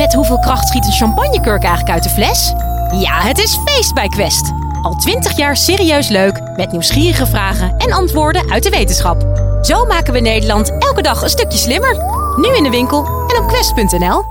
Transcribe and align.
Met 0.00 0.14
hoeveel 0.14 0.38
kracht 0.38 0.68
schiet 0.68 0.86
een 0.86 0.92
champagnekurk 0.92 1.62
eigenlijk 1.62 1.94
uit 1.94 2.02
de 2.02 2.08
fles? 2.08 2.52
Ja, 3.00 3.20
het 3.20 3.38
is 3.38 3.58
feest 3.64 3.94
bij 3.94 4.08
Quest. 4.08 4.52
Al 4.82 4.94
twintig 4.94 5.36
jaar 5.36 5.56
serieus 5.56 6.08
leuk, 6.08 6.40
met 6.56 6.72
nieuwsgierige 6.72 7.26
vragen 7.26 7.76
en 7.76 7.92
antwoorden 7.92 8.50
uit 8.50 8.62
de 8.62 8.70
wetenschap. 8.70 9.22
Zo 9.62 9.84
maken 9.84 10.12
we 10.12 10.20
Nederland 10.20 10.78
elke 10.78 11.02
dag 11.02 11.22
een 11.22 11.28
stukje 11.28 11.58
slimmer. 11.58 11.96
Nu 12.36 12.56
in 12.56 12.62
de 12.62 12.70
winkel 12.70 13.04
en 13.04 13.42
op 13.42 13.48
quest.nl. 13.48 14.24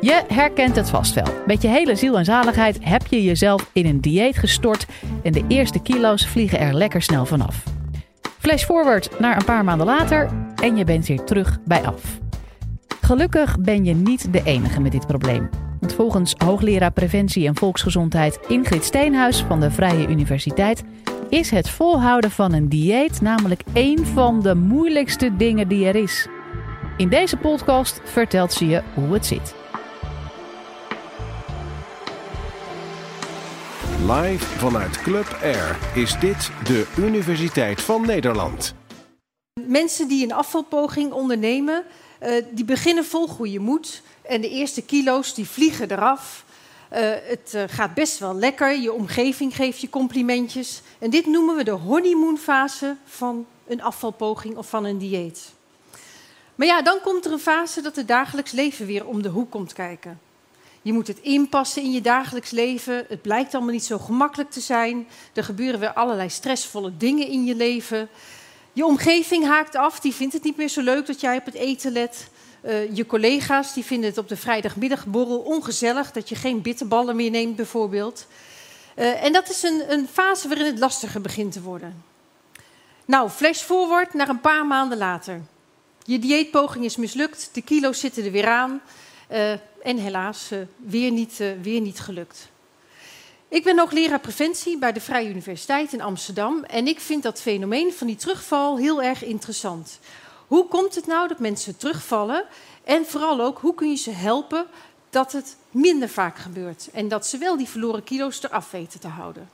Je 0.00 0.22
herkent 0.28 0.76
het 0.76 0.90
vast 0.90 1.14
wel. 1.14 1.26
Met 1.46 1.62
je 1.62 1.68
hele 1.68 1.96
ziel 1.96 2.18
en 2.18 2.24
zaligheid 2.24 2.78
heb 2.80 3.06
je 3.06 3.24
jezelf 3.24 3.70
in 3.72 3.86
een 3.86 4.00
dieet 4.00 4.38
gestort 4.38 4.86
en 5.22 5.32
de 5.32 5.44
eerste 5.48 5.78
kilo's 5.78 6.26
vliegen 6.26 6.58
er 6.58 6.74
lekker 6.74 7.02
snel 7.02 7.26
vanaf. 7.26 7.62
Flash 8.38 8.64
forward 8.64 9.20
naar 9.20 9.36
een 9.36 9.44
paar 9.44 9.64
maanden 9.64 9.86
later 9.86 10.30
en 10.60 10.76
je 10.76 10.84
bent 10.84 11.06
weer 11.06 11.24
terug 11.24 11.58
bij 11.64 11.82
af. 11.82 12.18
Gelukkig 13.00 13.60
ben 13.60 13.84
je 13.84 13.94
niet 13.94 14.32
de 14.32 14.42
enige 14.44 14.80
met 14.80 14.92
dit 14.92 15.06
probleem. 15.06 15.48
Want 15.80 15.94
volgens 15.94 16.34
hoogleraar 16.38 16.92
preventie 16.92 17.46
en 17.46 17.56
volksgezondheid 17.56 18.40
Ingrid 18.48 18.84
Steenhuis 18.84 19.42
van 19.42 19.60
de 19.60 19.70
Vrije 19.70 20.08
Universiteit 20.08 20.82
is 21.28 21.50
het 21.50 21.70
volhouden 21.70 22.30
van 22.30 22.52
een 22.52 22.68
dieet 22.68 23.20
namelijk 23.20 23.62
één 23.72 24.06
van 24.06 24.42
de 24.42 24.54
moeilijkste 24.54 25.36
dingen 25.36 25.68
die 25.68 25.86
er 25.86 25.96
is. 25.96 26.28
In 26.96 27.08
deze 27.08 27.36
podcast 27.36 28.00
vertelt 28.04 28.52
ze 28.52 28.66
je 28.66 28.82
hoe 28.94 29.12
het 29.12 29.26
zit. 29.26 29.54
Live 34.06 34.44
vanuit 34.44 35.02
Club 35.02 35.38
Air 35.42 35.78
is 35.94 36.18
dit 36.18 36.50
de 36.64 36.86
Universiteit 36.96 37.82
van 37.82 38.06
Nederland. 38.06 38.79
Mensen 39.70 40.08
die 40.08 40.24
een 40.24 40.32
afvalpoging 40.32 41.12
ondernemen, 41.12 41.84
uh, 42.22 42.44
die 42.50 42.64
beginnen 42.64 43.04
vol 43.04 43.26
goede 43.26 43.58
moed. 43.58 44.02
En 44.22 44.40
de 44.40 44.48
eerste 44.48 44.82
kilo's 44.82 45.34
die 45.34 45.48
vliegen 45.48 45.90
eraf. 45.90 46.44
Uh, 46.92 46.98
het 47.22 47.52
uh, 47.54 47.62
gaat 47.66 47.94
best 47.94 48.18
wel 48.18 48.34
lekker. 48.34 48.78
Je 48.78 48.92
omgeving 48.92 49.56
geeft 49.56 49.80
je 49.80 49.90
complimentjes. 49.90 50.82
En 50.98 51.10
dit 51.10 51.26
noemen 51.26 51.56
we 51.56 51.64
de 51.64 51.70
honeymoonfase 51.70 52.96
van 53.04 53.46
een 53.66 53.82
afvalpoging 53.82 54.56
of 54.56 54.68
van 54.68 54.84
een 54.84 54.98
dieet. 54.98 55.52
Maar 56.54 56.66
ja, 56.66 56.82
dan 56.82 56.98
komt 57.02 57.24
er 57.24 57.32
een 57.32 57.38
fase 57.38 57.80
dat 57.80 57.96
het 57.96 58.08
dagelijks 58.08 58.52
leven 58.52 58.86
weer 58.86 59.06
om 59.06 59.22
de 59.22 59.28
hoek 59.28 59.50
komt 59.50 59.72
kijken. 59.72 60.20
Je 60.82 60.92
moet 60.92 61.06
het 61.06 61.20
inpassen 61.20 61.82
in 61.82 61.92
je 61.92 62.00
dagelijks 62.00 62.50
leven. 62.50 63.04
Het 63.08 63.22
blijkt 63.22 63.54
allemaal 63.54 63.72
niet 63.72 63.84
zo 63.84 63.98
gemakkelijk 63.98 64.50
te 64.50 64.60
zijn. 64.60 65.06
Er 65.32 65.44
gebeuren 65.44 65.80
weer 65.80 65.92
allerlei 65.92 66.30
stressvolle 66.30 66.96
dingen 66.96 67.28
in 67.28 67.44
je 67.44 67.54
leven. 67.54 68.08
Je 68.72 68.84
omgeving 68.84 69.46
haakt 69.46 69.76
af, 69.76 70.00
die 70.00 70.14
vindt 70.14 70.32
het 70.32 70.42
niet 70.42 70.56
meer 70.56 70.68
zo 70.68 70.82
leuk 70.82 71.06
dat 71.06 71.20
jij 71.20 71.36
op 71.36 71.44
het 71.44 71.54
eten 71.54 71.92
let. 71.92 72.28
Uh, 72.64 72.96
je 72.96 73.06
collega's 73.06 73.74
die 73.74 73.84
vinden 73.84 74.08
het 74.08 74.18
op 74.18 74.28
de 74.28 74.36
vrijdagmiddagborrel 74.36 75.38
ongezellig 75.38 76.12
dat 76.12 76.28
je 76.28 76.34
geen 76.34 76.62
bitterballen 76.62 77.16
meer 77.16 77.30
neemt, 77.30 77.56
bijvoorbeeld. 77.56 78.26
Uh, 78.96 79.24
en 79.24 79.32
dat 79.32 79.50
is 79.50 79.62
een, 79.62 79.92
een, 79.92 80.08
fase 80.12 80.48
waarin 80.48 80.66
het 80.66 80.78
lastiger 80.78 81.20
begint 81.20 81.52
te 81.52 81.62
worden. 81.62 82.04
Nou, 83.04 83.30
flash 83.30 83.62
forward 83.62 84.14
naar 84.14 84.28
een 84.28 84.40
paar 84.40 84.66
maanden 84.66 84.98
later. 84.98 85.40
Je 86.04 86.18
dieetpoging 86.18 86.84
is 86.84 86.96
mislukt, 86.96 87.50
de 87.52 87.62
kilo's 87.62 88.00
zitten 88.00 88.24
er 88.24 88.30
weer 88.30 88.48
aan. 88.48 88.80
Uh, 89.32 89.52
en 89.82 89.96
helaas 89.96 90.50
weer, 90.76 91.10
niet, 91.10 91.42
weer 91.62 91.80
niet 91.80 92.00
gelukt. 92.00 92.49
Ik 93.50 93.64
ben 93.64 93.78
hoogleraar 93.78 94.20
preventie 94.20 94.78
bij 94.78 94.92
de 94.92 95.00
Vrije 95.00 95.28
Universiteit 95.28 95.92
in 95.92 96.00
Amsterdam. 96.00 96.64
En 96.64 96.86
ik 96.86 97.00
vind 97.00 97.22
dat 97.22 97.40
fenomeen 97.40 97.92
van 97.92 98.06
die 98.06 98.16
terugval 98.16 98.78
heel 98.78 99.02
erg 99.02 99.24
interessant. 99.24 99.98
Hoe 100.46 100.66
komt 100.68 100.94
het 100.94 101.06
nou 101.06 101.28
dat 101.28 101.38
mensen 101.38 101.76
terugvallen? 101.76 102.44
En 102.84 103.06
vooral 103.06 103.40
ook, 103.40 103.58
hoe 103.58 103.74
kun 103.74 103.90
je 103.90 103.96
ze 103.96 104.10
helpen 104.10 104.66
dat 105.10 105.32
het 105.32 105.56
minder 105.70 106.08
vaak 106.08 106.38
gebeurt? 106.38 106.88
En 106.92 107.08
dat 107.08 107.26
ze 107.26 107.38
wel 107.38 107.56
die 107.56 107.68
verloren 107.68 108.04
kilo's 108.04 108.42
eraf 108.42 108.70
weten 108.70 109.00
te 109.00 109.08
houden. 109.08 109.50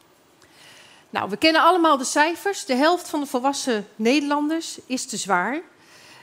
Nou, 1.10 1.30
we 1.30 1.36
kennen 1.36 1.62
allemaal 1.62 1.96
de 1.96 2.04
cijfers. 2.04 2.64
De 2.64 2.74
helft 2.74 3.08
van 3.08 3.20
de 3.20 3.26
volwassen 3.26 3.86
Nederlanders 3.94 4.78
is 4.86 5.06
te 5.06 5.16
zwaar. 5.16 5.60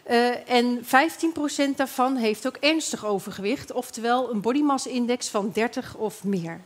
Uh, 0.09 0.49
en 0.49 0.83
15% 0.85 1.75
daarvan 1.75 2.15
heeft 2.15 2.47
ook 2.47 2.55
ernstig 2.55 3.05
overgewicht, 3.05 3.71
oftewel 3.71 4.31
een 4.31 4.41
body 4.41 4.61
mass 4.61 4.87
index 4.87 5.29
van 5.29 5.51
30 5.53 5.95
of 5.95 6.23
meer. 6.23 6.61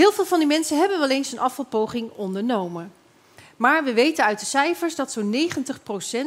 Heel 0.00 0.12
veel 0.12 0.26
van 0.26 0.38
die 0.38 0.48
mensen 0.48 0.78
hebben 0.78 0.98
wel 0.98 1.10
eens 1.10 1.32
een 1.32 1.38
afvalpoging 1.38 2.10
ondernomen. 2.10 2.92
Maar 3.56 3.84
we 3.84 3.92
weten 3.92 4.24
uit 4.24 4.40
de 4.40 4.46
cijfers 4.46 4.94
dat 4.94 5.12
zo'n 5.12 5.50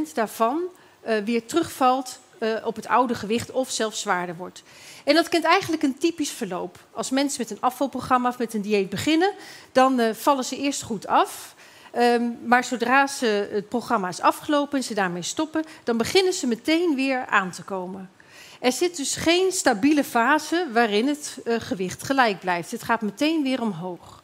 90% 0.09 0.13
daarvan 0.13 0.61
uh, 1.07 1.17
weer 1.17 1.45
terugvalt 1.45 2.19
uh, 2.39 2.53
op 2.63 2.75
het 2.75 2.87
oude 2.87 3.15
gewicht 3.15 3.51
of 3.51 3.71
zelfs 3.71 3.99
zwaarder 4.01 4.35
wordt. 4.35 4.63
En 5.03 5.15
dat 5.15 5.29
kent 5.29 5.43
eigenlijk 5.43 5.83
een 5.83 5.97
typisch 5.97 6.29
verloop. 6.29 6.79
Als 6.91 7.09
mensen 7.09 7.41
met 7.41 7.51
een 7.51 7.61
afvalprogramma 7.61 8.29
of 8.29 8.37
met 8.37 8.53
een 8.53 8.61
dieet 8.61 8.89
beginnen, 8.89 9.33
dan 9.71 9.99
uh, 9.99 10.13
vallen 10.13 10.45
ze 10.45 10.57
eerst 10.57 10.81
goed 10.81 11.07
af. 11.07 11.55
Um, 11.97 12.37
maar 12.45 12.63
zodra 12.63 13.07
ze 13.07 13.49
het 13.51 13.69
programma 13.69 14.07
is 14.07 14.21
afgelopen 14.21 14.77
en 14.77 14.83
ze 14.83 14.93
daarmee 14.93 15.21
stoppen, 15.21 15.63
dan 15.83 15.97
beginnen 15.97 16.33
ze 16.33 16.47
meteen 16.47 16.95
weer 16.95 17.25
aan 17.25 17.51
te 17.51 17.63
komen. 17.63 18.09
Er 18.63 18.71
zit 18.71 18.97
dus 18.97 19.15
geen 19.15 19.51
stabiele 19.51 20.03
fase 20.03 20.67
waarin 20.71 21.07
het 21.07 21.37
uh, 21.45 21.55
gewicht 21.59 22.03
gelijk 22.03 22.39
blijft. 22.39 22.71
Het 22.71 22.83
gaat 22.83 23.01
meteen 23.01 23.43
weer 23.43 23.61
omhoog. 23.61 24.23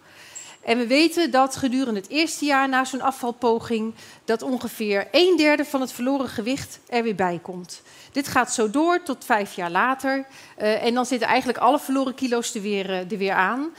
En 0.61 0.77
we 0.77 0.87
weten 0.87 1.31
dat 1.31 1.55
gedurende 1.55 1.99
het 1.99 2.09
eerste 2.09 2.45
jaar 2.45 2.69
na 2.69 2.85
zo'n 2.85 3.01
afvalpoging... 3.01 3.93
dat 4.25 4.41
ongeveer 4.41 5.07
een 5.11 5.37
derde 5.37 5.65
van 5.65 5.81
het 5.81 5.91
verloren 5.91 6.29
gewicht 6.29 6.79
er 6.87 7.03
weer 7.03 7.15
bij 7.15 7.39
komt. 7.41 7.81
Dit 8.11 8.27
gaat 8.27 8.53
zo 8.53 8.69
door 8.69 9.03
tot 9.03 9.25
vijf 9.25 9.53
jaar 9.53 9.71
later. 9.71 10.25
Uh, 10.61 10.83
en 10.83 10.93
dan 10.93 11.05
zitten 11.05 11.27
eigenlijk 11.27 11.59
alle 11.59 11.79
verloren 11.79 12.15
kilo's 12.15 12.55
er 12.55 12.61
weer, 12.61 12.89
uh, 12.89 13.11
er 13.11 13.17
weer 13.17 13.33
aan. 13.33 13.69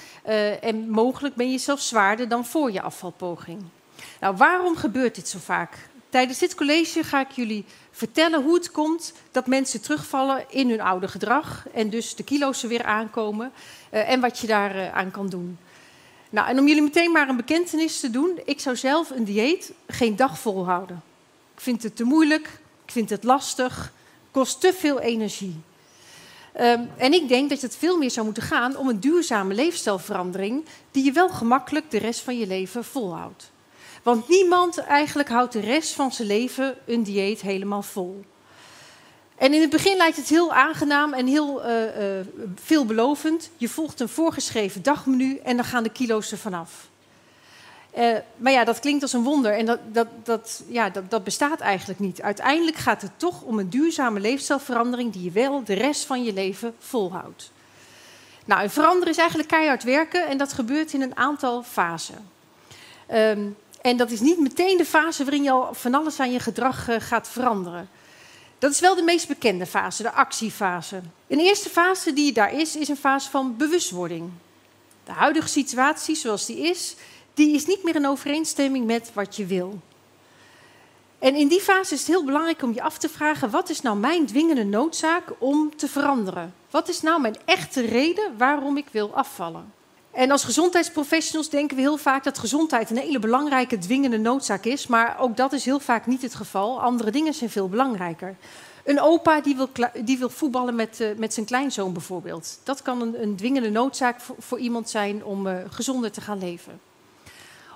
En 0.60 0.90
mogelijk 0.90 1.34
ben 1.34 1.50
je 1.50 1.58
zelfs 1.58 1.88
zwaarder 1.88 2.28
dan 2.28 2.46
voor 2.46 2.72
je 2.72 2.82
afvalpoging. 2.82 3.62
Nou, 4.20 4.36
waarom 4.36 4.76
gebeurt 4.76 5.14
dit 5.14 5.28
zo 5.28 5.38
vaak? 5.38 5.88
Tijdens 6.10 6.38
dit 6.38 6.54
college 6.54 7.04
ga 7.04 7.20
ik 7.20 7.30
jullie 7.30 7.64
vertellen 7.90 8.42
hoe 8.42 8.54
het 8.54 8.70
komt 8.70 9.12
dat 9.30 9.46
mensen 9.46 9.80
terugvallen 9.80 10.44
in 10.48 10.70
hun 10.70 10.80
oude 10.80 11.08
gedrag 11.08 11.66
en 11.74 11.90
dus 11.90 12.14
de 12.14 12.22
kilo's 12.22 12.62
er 12.62 12.68
weer 12.68 12.84
aankomen 12.84 13.52
uh, 13.92 14.10
en 14.10 14.20
wat 14.20 14.38
je 14.38 14.46
daar 14.46 14.76
uh, 14.76 14.94
aan 14.94 15.10
kan 15.10 15.28
doen. 15.28 15.58
Nou, 16.30 16.48
en 16.48 16.58
om 16.58 16.66
jullie 16.66 16.82
meteen 16.82 17.12
maar 17.12 17.28
een 17.28 17.36
bekentenis 17.36 18.00
te 18.00 18.10
doen, 18.10 18.40
ik 18.44 18.60
zou 18.60 18.76
zelf 18.76 19.10
een 19.10 19.24
dieet 19.24 19.72
geen 19.86 20.16
dag 20.16 20.38
volhouden. 20.38 21.02
Ik 21.54 21.60
vind 21.60 21.82
het 21.82 21.96
te 21.96 22.04
moeilijk, 22.04 22.60
ik 22.84 22.92
vind 22.92 23.10
het 23.10 23.24
lastig, 23.24 23.92
kost 24.30 24.60
te 24.60 24.72
veel 24.72 25.00
energie. 25.00 25.60
Um, 26.60 26.90
en 26.96 27.12
ik 27.12 27.28
denk 27.28 27.50
dat 27.50 27.60
het 27.60 27.76
veel 27.76 27.98
meer 27.98 28.10
zou 28.10 28.24
moeten 28.24 28.42
gaan 28.42 28.76
om 28.76 28.88
een 28.88 29.00
duurzame 29.00 29.54
leefstijlverandering 29.54 30.64
die 30.90 31.04
je 31.04 31.12
wel 31.12 31.28
gemakkelijk 31.28 31.90
de 31.90 31.98
rest 31.98 32.20
van 32.20 32.38
je 32.38 32.46
leven 32.46 32.84
volhoudt. 32.84 33.50
Want 34.02 34.28
niemand 34.28 34.78
eigenlijk 34.78 35.28
houdt 35.28 35.52
de 35.52 35.60
rest 35.60 35.92
van 35.92 36.12
zijn 36.12 36.28
leven 36.28 36.74
een 36.86 37.02
dieet 37.02 37.40
helemaal 37.40 37.82
vol. 37.82 38.24
En 39.36 39.54
in 39.54 39.60
het 39.60 39.70
begin 39.70 39.96
lijkt 39.96 40.16
het 40.16 40.28
heel 40.28 40.52
aangenaam 40.52 41.12
en 41.12 41.26
heel 41.26 41.66
uh, 41.66 41.82
uh, 41.82 42.26
veelbelovend. 42.54 43.50
Je 43.56 43.68
volgt 43.68 44.00
een 44.00 44.08
voorgeschreven 44.08 44.82
dagmenu 44.82 45.36
en 45.36 45.56
dan 45.56 45.64
gaan 45.64 45.82
de 45.82 45.90
kilo's 45.90 46.32
er 46.32 46.38
vanaf. 46.38 46.88
Uh, 47.98 48.16
maar 48.36 48.52
ja, 48.52 48.64
dat 48.64 48.80
klinkt 48.80 49.02
als 49.02 49.12
een 49.12 49.22
wonder 49.22 49.52
en 49.52 49.66
dat, 49.66 49.78
dat, 49.92 50.06
dat, 50.22 50.62
ja, 50.68 50.90
dat, 50.90 51.10
dat 51.10 51.24
bestaat 51.24 51.60
eigenlijk 51.60 52.00
niet. 52.00 52.22
Uiteindelijk 52.22 52.76
gaat 52.76 53.02
het 53.02 53.10
toch 53.16 53.42
om 53.42 53.58
een 53.58 53.70
duurzame 53.70 54.20
leefstijlverandering 54.20 55.12
die 55.12 55.22
je 55.22 55.30
wel 55.30 55.64
de 55.64 55.74
rest 55.74 56.04
van 56.04 56.24
je 56.24 56.32
leven 56.32 56.74
volhoudt. 56.78 57.50
Nou, 58.44 58.62
en 58.62 58.70
veranderen 58.70 59.08
is 59.08 59.18
eigenlijk 59.18 59.48
keihard 59.48 59.82
werken 59.82 60.26
en 60.26 60.38
dat 60.38 60.52
gebeurt 60.52 60.92
in 60.92 61.02
een 61.02 61.16
aantal 61.16 61.62
fasen. 61.62 62.28
Um, 63.12 63.56
en 63.80 63.96
dat 63.96 64.10
is 64.10 64.20
niet 64.20 64.38
meteen 64.38 64.76
de 64.76 64.84
fase 64.84 65.24
waarin 65.24 65.42
je 65.42 65.50
al 65.50 65.74
van 65.74 65.94
alles 65.94 66.20
aan 66.20 66.32
je 66.32 66.40
gedrag 66.40 66.88
uh, 66.88 66.96
gaat 66.98 67.28
veranderen. 67.28 67.88
Dat 68.58 68.70
is 68.70 68.80
wel 68.80 68.94
de 68.94 69.02
meest 69.02 69.28
bekende 69.28 69.66
fase, 69.66 70.02
de 70.02 70.12
actiefase. 70.12 71.00
Een 71.28 71.38
eerste 71.38 71.68
fase 71.68 72.12
die 72.12 72.32
daar 72.32 72.52
is, 72.52 72.76
is 72.76 72.88
een 72.88 72.96
fase 72.96 73.30
van 73.30 73.56
bewustwording. 73.56 74.30
De 75.04 75.12
huidige 75.12 75.48
situatie 75.48 76.14
zoals 76.14 76.46
die 76.46 76.58
is, 76.58 76.96
die 77.34 77.54
is 77.54 77.66
niet 77.66 77.82
meer 77.82 77.94
in 77.94 78.06
overeenstemming 78.06 78.86
met 78.86 79.10
wat 79.14 79.36
je 79.36 79.46
wil. 79.46 79.80
En 81.18 81.34
in 81.34 81.48
die 81.48 81.60
fase 81.60 81.94
is 81.94 82.00
het 82.00 82.08
heel 82.08 82.24
belangrijk 82.24 82.62
om 82.62 82.74
je 82.74 82.82
af 82.82 82.98
te 82.98 83.08
vragen: 83.08 83.50
wat 83.50 83.68
is 83.68 83.80
nou 83.80 83.96
mijn 83.96 84.26
dwingende 84.26 84.64
noodzaak 84.64 85.32
om 85.38 85.76
te 85.76 85.88
veranderen? 85.88 86.54
Wat 86.70 86.88
is 86.88 87.00
nou 87.00 87.20
mijn 87.20 87.36
echte 87.44 87.80
reden 87.80 88.36
waarom 88.36 88.76
ik 88.76 88.86
wil 88.90 89.14
afvallen? 89.14 89.72
En 90.10 90.30
als 90.30 90.44
gezondheidsprofessionals 90.44 91.48
denken 91.48 91.76
we 91.76 91.82
heel 91.82 91.96
vaak 91.96 92.24
dat 92.24 92.38
gezondheid 92.38 92.90
een 92.90 92.96
hele 92.96 93.18
belangrijke 93.18 93.78
dwingende 93.78 94.18
noodzaak 94.18 94.64
is. 94.64 94.86
Maar 94.86 95.16
ook 95.18 95.36
dat 95.36 95.52
is 95.52 95.64
heel 95.64 95.80
vaak 95.80 96.06
niet 96.06 96.22
het 96.22 96.34
geval. 96.34 96.80
Andere 96.80 97.10
dingen 97.10 97.34
zijn 97.34 97.50
veel 97.50 97.68
belangrijker. 97.68 98.36
Een 98.84 99.00
opa 99.00 99.40
die 99.40 99.56
wil, 99.56 99.68
die 100.04 100.18
wil 100.18 100.30
voetballen 100.30 100.74
met, 100.74 101.00
uh, 101.00 101.08
met 101.16 101.34
zijn 101.34 101.46
kleinzoon 101.46 101.92
bijvoorbeeld. 101.92 102.58
Dat 102.62 102.82
kan 102.82 103.00
een, 103.00 103.22
een 103.22 103.36
dwingende 103.36 103.70
noodzaak 103.70 104.20
voor, 104.20 104.36
voor, 104.38 104.58
iemand 104.58 104.90
zijn 104.90 105.24
om 105.24 105.46
uh, 105.46 105.54
gezonder 105.68 106.10
te 106.10 106.20
gaan 106.20 106.38
leven. 106.38 106.80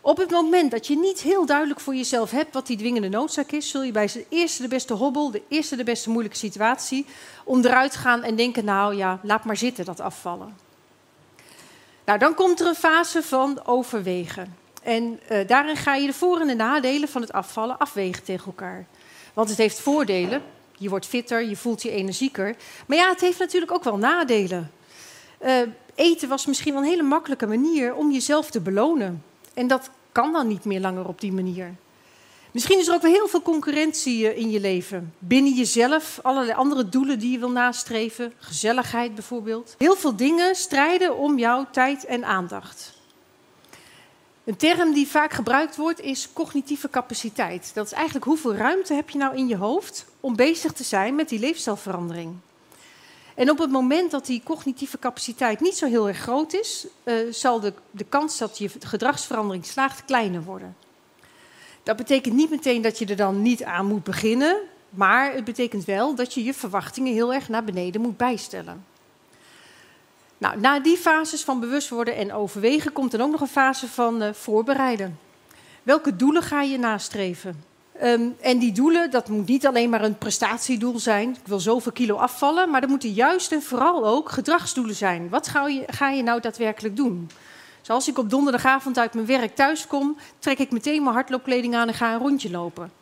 Op 0.00 0.16
het 0.16 0.30
moment 0.30 0.70
dat 0.70 0.86
je 0.86 0.96
niet 0.96 1.20
heel 1.20 1.46
duidelijk 1.46 1.80
voor 1.80 1.94
jezelf 1.94 2.30
hebt 2.30 2.54
wat 2.54 2.66
die 2.66 2.76
dwingende 2.76 3.08
noodzaak 3.08 3.50
is, 3.50 3.70
zul 3.70 3.82
je 3.82 3.92
bij 3.92 4.06
de 4.06 4.26
eerste 4.28 4.62
de 4.62 4.68
beste 4.68 4.94
hobbel, 4.94 5.30
de 5.30 5.42
eerste 5.48 5.76
de 5.76 5.84
beste 5.84 6.10
moeilijke 6.10 6.38
situatie, 6.38 7.06
onderuit 7.44 7.96
gaan 7.96 8.22
en 8.22 8.36
denken, 8.36 8.64
nou 8.64 8.96
ja, 8.96 9.20
laat 9.22 9.44
maar 9.44 9.56
zitten 9.56 9.84
dat 9.84 10.00
afvallen. 10.00 10.63
Nou, 12.04 12.18
dan 12.18 12.34
komt 12.34 12.60
er 12.60 12.66
een 12.66 12.74
fase 12.74 13.22
van 13.22 13.66
overwegen. 13.66 14.56
En 14.82 15.20
uh, 15.30 15.46
daarin 15.46 15.76
ga 15.76 15.94
je 15.94 16.06
de 16.06 16.12
voor- 16.12 16.40
en 16.40 16.46
de 16.46 16.54
nadelen 16.54 17.08
van 17.08 17.20
het 17.20 17.32
afvallen 17.32 17.78
afwegen 17.78 18.24
tegen 18.24 18.46
elkaar. 18.46 18.86
Want 19.32 19.48
het 19.48 19.58
heeft 19.58 19.80
voordelen. 19.80 20.42
Je 20.76 20.88
wordt 20.88 21.06
fitter, 21.06 21.44
je 21.44 21.56
voelt 21.56 21.82
je 21.82 21.90
energieker. 21.90 22.56
Maar 22.86 22.98
ja, 22.98 23.08
het 23.08 23.20
heeft 23.20 23.38
natuurlijk 23.38 23.72
ook 23.72 23.84
wel 23.84 23.96
nadelen. 23.96 24.70
Uh, 25.44 25.52
eten 25.94 26.28
was 26.28 26.46
misschien 26.46 26.72
wel 26.72 26.82
een 26.82 26.88
hele 26.88 27.02
makkelijke 27.02 27.46
manier 27.46 27.94
om 27.94 28.10
jezelf 28.10 28.50
te 28.50 28.60
belonen. 28.60 29.24
En 29.54 29.66
dat 29.66 29.90
kan 30.12 30.32
dan 30.32 30.46
niet 30.46 30.64
meer 30.64 30.80
langer 30.80 31.08
op 31.08 31.20
die 31.20 31.32
manier. 31.32 31.74
Misschien 32.54 32.78
is 32.78 32.88
er 32.88 32.94
ook 32.94 33.02
wel 33.02 33.12
heel 33.12 33.28
veel 33.28 33.42
concurrentie 33.42 34.30
eh, 34.30 34.38
in 34.38 34.50
je 34.50 34.60
leven. 34.60 35.14
Binnen 35.18 35.52
jezelf, 35.52 36.18
allerlei 36.22 36.56
andere 36.56 36.88
doelen 36.88 37.18
die 37.18 37.32
je 37.32 37.38
wil 37.38 37.50
nastreven. 37.50 38.32
Gezelligheid 38.38 39.14
bijvoorbeeld. 39.14 39.74
Heel 39.78 39.96
veel 39.96 40.16
dingen 40.16 40.54
strijden 40.54 41.16
om 41.16 41.38
jouw 41.38 41.66
tijd 41.70 42.04
en 42.04 42.24
aandacht. 42.24 42.92
Een 44.44 44.56
term 44.56 44.92
die 44.92 45.06
vaak 45.06 45.32
gebruikt 45.32 45.76
wordt 45.76 46.00
is 46.00 46.28
cognitieve 46.32 46.90
capaciteit. 46.90 47.70
Dat 47.74 47.86
is 47.86 47.92
eigenlijk 47.92 48.24
hoeveel 48.24 48.54
ruimte 48.54 48.94
heb 48.94 49.10
je 49.10 49.18
nou 49.18 49.36
in 49.36 49.48
je 49.48 49.56
hoofd 49.56 50.06
om 50.20 50.36
bezig 50.36 50.72
te 50.72 50.84
zijn 50.84 51.14
met 51.14 51.28
die 51.28 51.38
leefstijlverandering. 51.38 52.34
En 53.34 53.50
op 53.50 53.58
het 53.58 53.70
moment 53.70 54.10
dat 54.10 54.26
die 54.26 54.42
cognitieve 54.44 54.98
capaciteit 54.98 55.60
niet 55.60 55.76
zo 55.76 55.86
heel 55.86 56.08
erg 56.08 56.18
groot 56.18 56.52
is, 56.52 56.86
uh, 57.04 57.32
zal 57.32 57.60
de, 57.60 57.72
de 57.90 58.04
kans 58.04 58.38
dat 58.38 58.58
je 58.58 58.70
gedragsverandering 58.80 59.66
slaagt 59.66 60.04
kleiner 60.04 60.42
worden. 60.42 60.76
Dat 61.84 61.96
betekent 61.96 62.34
niet 62.34 62.50
meteen 62.50 62.82
dat 62.82 62.98
je 62.98 63.06
er 63.06 63.16
dan 63.16 63.42
niet 63.42 63.64
aan 63.64 63.86
moet 63.86 64.04
beginnen, 64.04 64.56
maar 64.90 65.32
het 65.32 65.44
betekent 65.44 65.84
wel 65.84 66.14
dat 66.14 66.34
je 66.34 66.44
je 66.44 66.54
verwachtingen 66.54 67.12
heel 67.12 67.34
erg 67.34 67.48
naar 67.48 67.64
beneden 67.64 68.00
moet 68.00 68.16
bijstellen. 68.16 68.84
Nou, 70.38 70.60
na 70.60 70.80
die 70.80 70.96
fases 70.96 71.44
van 71.44 71.60
bewust 71.60 71.88
worden 71.88 72.16
en 72.16 72.32
overwegen 72.32 72.92
komt 72.92 73.12
er 73.12 73.22
ook 73.22 73.30
nog 73.30 73.40
een 73.40 73.46
fase 73.46 73.88
van 73.88 74.22
uh, 74.22 74.32
voorbereiden. 74.32 75.18
Welke 75.82 76.16
doelen 76.16 76.42
ga 76.42 76.62
je 76.62 76.78
nastreven? 76.78 77.64
Um, 78.02 78.36
en 78.40 78.58
die 78.58 78.72
doelen, 78.72 79.10
dat 79.10 79.28
moet 79.28 79.46
niet 79.46 79.66
alleen 79.66 79.90
maar 79.90 80.02
een 80.02 80.18
prestatiedoel 80.18 80.98
zijn. 80.98 81.30
Ik 81.30 81.46
wil 81.46 81.60
zoveel 81.60 81.92
kilo 81.92 82.16
afvallen, 82.16 82.70
maar 82.70 82.80
dat 82.80 82.90
moeten 82.90 83.12
juist 83.12 83.52
en 83.52 83.62
vooral 83.62 84.06
ook 84.06 84.30
gedragsdoelen 84.30 84.94
zijn. 84.94 85.28
Wat 85.28 85.48
ga 85.48 85.68
je, 85.68 85.82
ga 85.86 86.10
je 86.10 86.22
nou 86.22 86.40
daadwerkelijk 86.40 86.96
doen? 86.96 87.30
Zoals 87.84 88.08
ik 88.08 88.18
op 88.18 88.30
donderdagavond 88.30 88.98
uit 88.98 89.14
mijn 89.14 89.26
werk 89.26 89.54
thuis 89.54 89.86
kom, 89.86 90.16
trek 90.38 90.58
ik 90.58 90.70
meteen 90.70 91.02
mijn 91.02 91.14
hardloopkleding 91.14 91.74
aan 91.74 91.88
en 91.88 91.94
ga 91.94 92.12
een 92.12 92.18
rondje 92.18 92.50
lopen. 92.50 92.92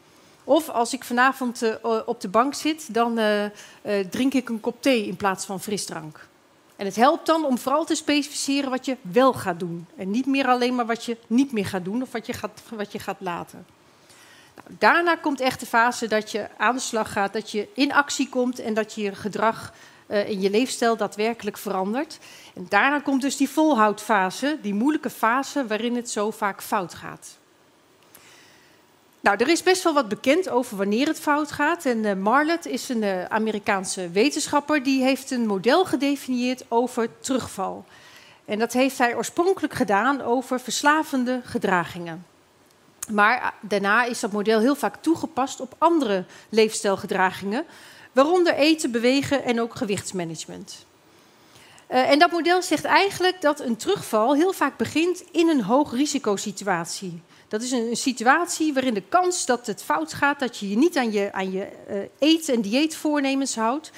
Of 0.44 0.68
als 0.68 0.92
ik 0.92 1.04
vanavond 1.04 1.62
uh, 1.62 1.74
op 2.06 2.20
de 2.20 2.28
bank 2.28 2.54
zit, 2.54 2.94
dan 2.94 3.18
uh, 3.18 3.44
uh, 3.44 3.50
drink 4.10 4.34
ik 4.34 4.48
een 4.48 4.60
kop 4.60 4.82
thee 4.82 5.06
in 5.06 5.16
plaats 5.16 5.44
van 5.44 5.60
frisdrank. 5.60 6.28
En 6.76 6.86
het 6.86 6.96
helpt 6.96 7.26
dan 7.26 7.44
om 7.44 7.58
vooral 7.58 7.84
te 7.84 7.94
specificeren 7.94 8.70
wat 8.70 8.84
je 8.84 8.96
wel 9.00 9.32
gaat 9.32 9.60
doen. 9.60 9.86
En 9.96 10.10
niet 10.10 10.26
meer 10.26 10.46
alleen 10.46 10.74
maar 10.74 10.86
wat 10.86 11.04
je 11.04 11.16
niet 11.26 11.52
meer 11.52 11.66
gaat 11.66 11.84
doen 11.84 12.02
of 12.02 12.12
wat 12.12 12.26
je 12.26 12.32
gaat, 12.32 12.62
wat 12.70 12.92
je 12.92 12.98
gaat 12.98 13.20
laten. 13.20 13.66
Nou, 14.54 14.76
daarna 14.78 15.16
komt 15.16 15.40
echt 15.40 15.60
de 15.60 15.66
fase 15.66 16.08
dat 16.08 16.30
je 16.30 16.48
aan 16.56 16.74
de 16.74 16.80
slag 16.80 17.12
gaat, 17.12 17.32
dat 17.32 17.50
je 17.50 17.68
in 17.74 17.92
actie 17.92 18.28
komt 18.28 18.58
en 18.58 18.74
dat 18.74 18.94
je 18.94 19.02
je 19.02 19.14
gedrag 19.14 19.72
uh, 20.06 20.28
in 20.28 20.40
je 20.40 20.50
leefstijl 20.50 20.96
daadwerkelijk 20.96 21.58
verandert. 21.58 22.18
En 22.54 22.66
daarna 22.68 23.00
komt 23.00 23.22
dus 23.22 23.36
die 23.36 23.48
volhoudfase, 23.48 24.58
die 24.62 24.74
moeilijke 24.74 25.10
fase 25.10 25.66
waarin 25.66 25.96
het 25.96 26.10
zo 26.10 26.30
vaak 26.30 26.62
fout 26.62 26.94
gaat. 26.94 27.40
Nou, 29.20 29.36
er 29.36 29.48
is 29.48 29.62
best 29.62 29.82
wel 29.82 29.94
wat 29.94 30.08
bekend 30.08 30.48
over 30.48 30.76
wanneer 30.76 31.06
het 31.06 31.20
fout 31.20 31.52
gaat. 31.52 31.84
En 31.84 31.98
uh, 31.98 32.14
Marlet 32.14 32.66
is 32.66 32.88
een 32.88 33.02
uh, 33.02 33.24
Amerikaanse 33.24 34.10
wetenschapper 34.10 34.82
die 34.82 35.02
heeft 35.02 35.30
een 35.30 35.46
model 35.46 35.84
gedefinieerd 35.84 36.64
over 36.68 37.08
terugval. 37.20 37.84
En 38.44 38.58
dat 38.58 38.72
heeft 38.72 38.98
hij 38.98 39.16
oorspronkelijk 39.16 39.74
gedaan 39.74 40.20
over 40.20 40.60
verslavende 40.60 41.40
gedragingen. 41.44 42.26
Maar 43.10 43.54
daarna 43.60 44.04
is 44.04 44.20
dat 44.20 44.32
model 44.32 44.60
heel 44.60 44.74
vaak 44.74 44.96
toegepast 45.00 45.60
op 45.60 45.74
andere 45.78 46.24
leefstijlgedragingen, 46.48 47.64
waaronder 48.12 48.54
eten, 48.54 48.90
bewegen 48.90 49.44
en 49.44 49.60
ook 49.60 49.74
gewichtsmanagement. 49.74 50.86
Uh, 51.90 52.10
en 52.10 52.18
dat 52.18 52.30
model 52.30 52.62
zegt 52.62 52.84
eigenlijk 52.84 53.40
dat 53.40 53.60
een 53.60 53.76
terugval 53.76 54.34
heel 54.34 54.52
vaak 54.52 54.76
begint 54.76 55.24
in 55.30 55.48
een 55.48 55.62
hoogrisicosituatie. 55.62 57.22
Dat 57.48 57.62
is 57.62 57.70
een, 57.70 57.96
situatie 57.96 58.72
waarin 58.72 58.94
de 58.94 59.02
kans 59.08 59.46
dat 59.46 59.66
het 59.66 59.82
fout 59.82 60.12
gaat, 60.12 60.40
dat 60.40 60.58
je 60.58 60.68
je 60.68 60.76
niet 60.76 60.96
aan 60.96 61.12
je, 61.12 61.32
aan 61.32 61.52
je 61.52 61.68
uh, 61.90 61.96
eet- 62.18 62.48
en 62.48 62.60
dieetvoornemens 62.60 63.56
houdt, 63.56 63.90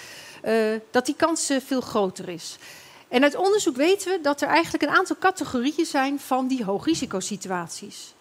uh, 0.45 0.53
dat 0.91 1.07
die 1.07 1.15
kans 1.15 1.51
veel 1.67 1.81
groter 1.81 2.29
is. 2.29 2.57
En 3.09 3.23
uit 3.23 3.37
onderzoek 3.37 3.77
weten 3.77 4.11
we 4.11 4.21
dat 4.21 4.41
er 4.41 4.49
eigenlijk 4.49 4.83
een 4.83 4.97
aantal 4.97 5.17
categorieën 5.19 5.87
zijn 5.87 6.21
van 6.21 6.47
die 6.47 6.65
hoogrisicosituaties. 6.65 8.15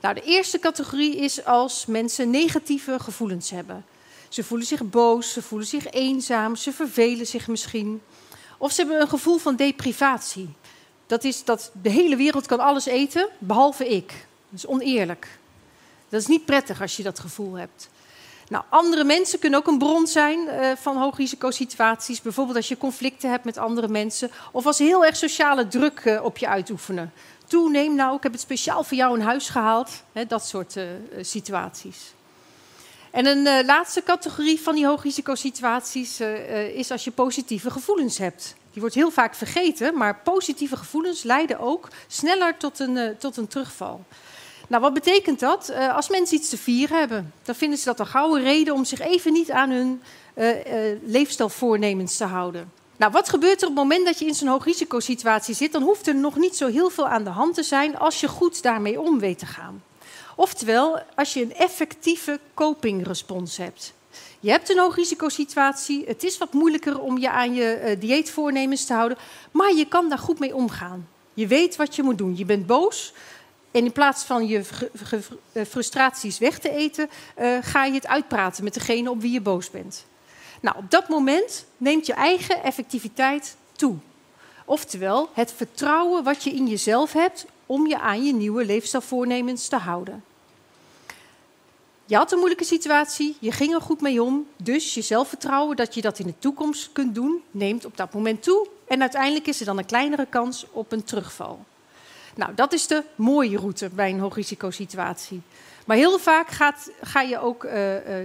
Nou, 0.00 0.14
de 0.14 0.22
eerste 0.22 0.58
categorie 0.58 1.16
is 1.16 1.44
als 1.44 1.86
mensen 1.86 2.30
negatieve 2.30 2.98
gevoelens 2.98 3.50
hebben. 3.50 3.84
Ze 4.32 4.44
voelen 4.44 4.66
zich 4.66 4.82
boos, 4.82 5.32
ze 5.32 5.42
voelen 5.42 5.68
zich 5.68 5.90
eenzaam, 5.90 6.56
ze 6.56 6.72
vervelen 6.72 7.26
zich 7.26 7.48
misschien. 7.48 8.02
Of 8.58 8.72
ze 8.72 8.80
hebben 8.80 9.00
een 9.00 9.08
gevoel 9.08 9.38
van 9.38 9.56
deprivatie. 9.56 10.48
Dat 11.06 11.24
is 11.24 11.44
dat 11.44 11.70
de 11.82 11.88
hele 11.88 12.16
wereld 12.16 12.46
kan 12.46 12.60
alles 12.60 12.86
eten, 12.86 13.28
behalve 13.38 13.88
ik. 13.88 14.08
Dat 14.48 14.58
is 14.58 14.66
oneerlijk. 14.66 15.38
Dat 16.08 16.20
is 16.20 16.26
niet 16.26 16.44
prettig 16.44 16.80
als 16.80 16.96
je 16.96 17.02
dat 17.02 17.18
gevoel 17.18 17.54
hebt. 17.54 17.88
Nou, 18.48 18.64
andere 18.68 19.04
mensen 19.04 19.38
kunnen 19.38 19.58
ook 19.58 19.66
een 19.66 19.78
bron 19.78 20.06
zijn 20.06 20.38
uh, 20.38 20.70
van 20.76 20.96
hoogrisicosituaties. 20.96 22.22
Bijvoorbeeld 22.22 22.56
als 22.56 22.68
je 22.68 22.76
conflicten 22.76 23.30
hebt 23.30 23.44
met 23.44 23.58
andere 23.58 23.88
mensen. 23.88 24.30
Of 24.52 24.66
als 24.66 24.78
heel 24.78 25.04
erg 25.04 25.16
sociale 25.16 25.68
druk 25.68 26.04
uh, 26.04 26.24
op 26.24 26.38
je 26.38 26.48
uitoefenen 26.48 27.12
toe, 27.46 27.70
neem 27.70 27.94
nou, 27.94 28.16
ik 28.16 28.22
heb 28.22 28.32
het 28.32 28.40
speciaal 28.40 28.84
voor 28.84 28.96
jou 28.96 29.18
in 29.18 29.24
huis 29.24 29.48
gehaald. 29.48 29.90
Dat 30.28 30.46
soort 30.46 30.76
uh, 30.76 30.84
situaties. 31.20 32.12
En 33.12 33.26
een 33.26 33.46
uh, 33.46 33.66
laatste 33.66 34.02
categorie 34.02 34.60
van 34.60 34.74
die 34.74 34.86
hoogrisicosituaties 34.86 36.20
uh, 36.20 36.68
is 36.68 36.90
als 36.90 37.04
je 37.04 37.10
positieve 37.10 37.70
gevoelens 37.70 38.18
hebt. 38.18 38.54
Die 38.72 38.80
wordt 38.80 38.94
heel 38.94 39.10
vaak 39.10 39.34
vergeten, 39.34 39.96
maar 39.96 40.20
positieve 40.24 40.76
gevoelens 40.76 41.22
leiden 41.22 41.58
ook 41.58 41.88
sneller 42.06 42.56
tot 42.56 42.78
een, 42.78 43.16
tot 43.18 43.36
een 43.36 43.46
terugval. 43.46 44.04
Nou, 44.68 44.82
wat 44.82 44.94
betekent 44.94 45.40
dat? 45.40 45.72
als 45.94 46.08
mensen 46.08 46.36
iets 46.36 46.48
te 46.48 46.58
vieren 46.58 46.98
hebben, 46.98 47.32
dan 47.42 47.54
vinden 47.54 47.78
ze 47.78 47.84
dat 47.84 48.00
een 48.00 48.06
gouden 48.06 48.42
reden 48.42 48.74
om 48.74 48.84
zich 48.84 49.00
even 49.00 49.32
niet 49.32 49.50
aan 49.50 49.70
hun 49.70 50.02
leefstijlvoornemens 51.04 52.16
te 52.16 52.24
houden. 52.24 52.72
Nou, 52.96 53.12
wat 53.12 53.28
gebeurt 53.28 53.62
er 53.62 53.68
op 53.68 53.74
het 53.74 53.82
moment 53.82 54.06
dat 54.06 54.18
je 54.18 54.26
in 54.26 54.34
zo'n 54.34 54.48
hoogrisicosituatie 54.48 55.54
zit? 55.54 55.72
Dan 55.72 55.82
hoeft 55.82 56.06
er 56.06 56.14
nog 56.14 56.36
niet 56.36 56.56
zo 56.56 56.68
heel 56.68 56.90
veel 56.90 57.08
aan 57.08 57.24
de 57.24 57.30
hand 57.30 57.54
te 57.54 57.62
zijn 57.62 57.98
als 57.98 58.20
je 58.20 58.28
goed 58.28 58.62
daarmee 58.62 59.00
om 59.00 59.18
weet 59.18 59.38
te 59.38 59.46
gaan. 59.46 59.82
Oftewel, 60.36 61.00
als 61.14 61.32
je 61.32 61.42
een 61.42 61.54
effectieve 61.54 62.40
copingrespons 62.54 63.56
hebt. 63.56 63.92
Je 64.40 64.50
hebt 64.50 64.70
een 64.70 64.78
hoogrisicosituatie, 64.78 66.04
het 66.06 66.24
is 66.24 66.38
wat 66.38 66.52
moeilijker 66.52 67.00
om 67.00 67.18
je 67.18 67.30
aan 67.30 67.54
je 67.54 67.80
uh, 67.84 68.00
dieetvoornemens 68.00 68.84
te 68.84 68.92
houden, 68.92 69.18
maar 69.50 69.74
je 69.74 69.84
kan 69.84 70.08
daar 70.08 70.18
goed 70.18 70.38
mee 70.38 70.54
omgaan. 70.54 71.08
Je 71.34 71.46
weet 71.46 71.76
wat 71.76 71.96
je 71.96 72.02
moet 72.02 72.18
doen. 72.18 72.36
Je 72.36 72.44
bent 72.44 72.66
boos 72.66 73.12
en 73.70 73.84
in 73.84 73.92
plaats 73.92 74.24
van 74.24 74.46
je 74.46 74.64
frustraties 75.68 76.38
weg 76.38 76.58
te 76.58 76.70
eten, 76.70 77.10
uh, 77.40 77.58
ga 77.60 77.84
je 77.84 77.92
het 77.92 78.06
uitpraten 78.06 78.64
met 78.64 78.74
degene 78.74 79.10
op 79.10 79.20
wie 79.20 79.32
je 79.32 79.40
boos 79.40 79.70
bent. 79.70 80.06
Nou, 80.60 80.76
op 80.76 80.90
dat 80.90 81.08
moment 81.08 81.66
neemt 81.76 82.06
je 82.06 82.12
eigen 82.12 82.62
effectiviteit 82.62 83.56
toe. 83.72 83.96
Oftewel, 84.64 85.28
het 85.32 85.52
vertrouwen 85.52 86.24
wat 86.24 86.44
je 86.44 86.50
in 86.50 86.66
jezelf 86.66 87.12
hebt 87.12 87.46
om 87.66 87.86
je 87.86 87.98
aan 87.98 88.24
je 88.24 88.34
nieuwe 88.34 88.64
leefstijlvoornemens 88.64 89.68
te 89.68 89.76
houden. 89.76 90.24
Je 92.04 92.16
had 92.16 92.32
een 92.32 92.38
moeilijke 92.38 92.64
situatie, 92.64 93.36
je 93.40 93.52
ging 93.52 93.74
er 93.74 93.80
goed 93.80 94.00
mee 94.00 94.22
om, 94.22 94.46
dus 94.56 94.94
je 94.94 95.02
zelfvertrouwen 95.02 95.76
dat 95.76 95.94
je 95.94 96.00
dat 96.00 96.18
in 96.18 96.26
de 96.26 96.38
toekomst 96.38 96.90
kunt 96.92 97.14
doen, 97.14 97.42
neemt 97.50 97.84
op 97.84 97.96
dat 97.96 98.12
moment 98.12 98.42
toe. 98.42 98.68
En 98.88 99.00
uiteindelijk 99.00 99.46
is 99.46 99.60
er 99.60 99.66
dan 99.66 99.78
een 99.78 99.86
kleinere 99.86 100.26
kans 100.26 100.66
op 100.70 100.92
een 100.92 101.04
terugval. 101.04 101.64
Nou, 102.34 102.54
dat 102.54 102.72
is 102.72 102.86
de 102.86 103.04
mooie 103.14 103.58
route 103.58 103.90
bij 103.94 104.10
een 104.10 104.20
hoogrisicosituatie. 104.20 105.42
Maar 105.86 105.96
heel 105.96 106.18
vaak 106.18 106.48
gaat, 106.48 106.90
ga 107.02 107.20
je 107.20 107.38
ook 107.38 107.64
uh, 107.64 107.72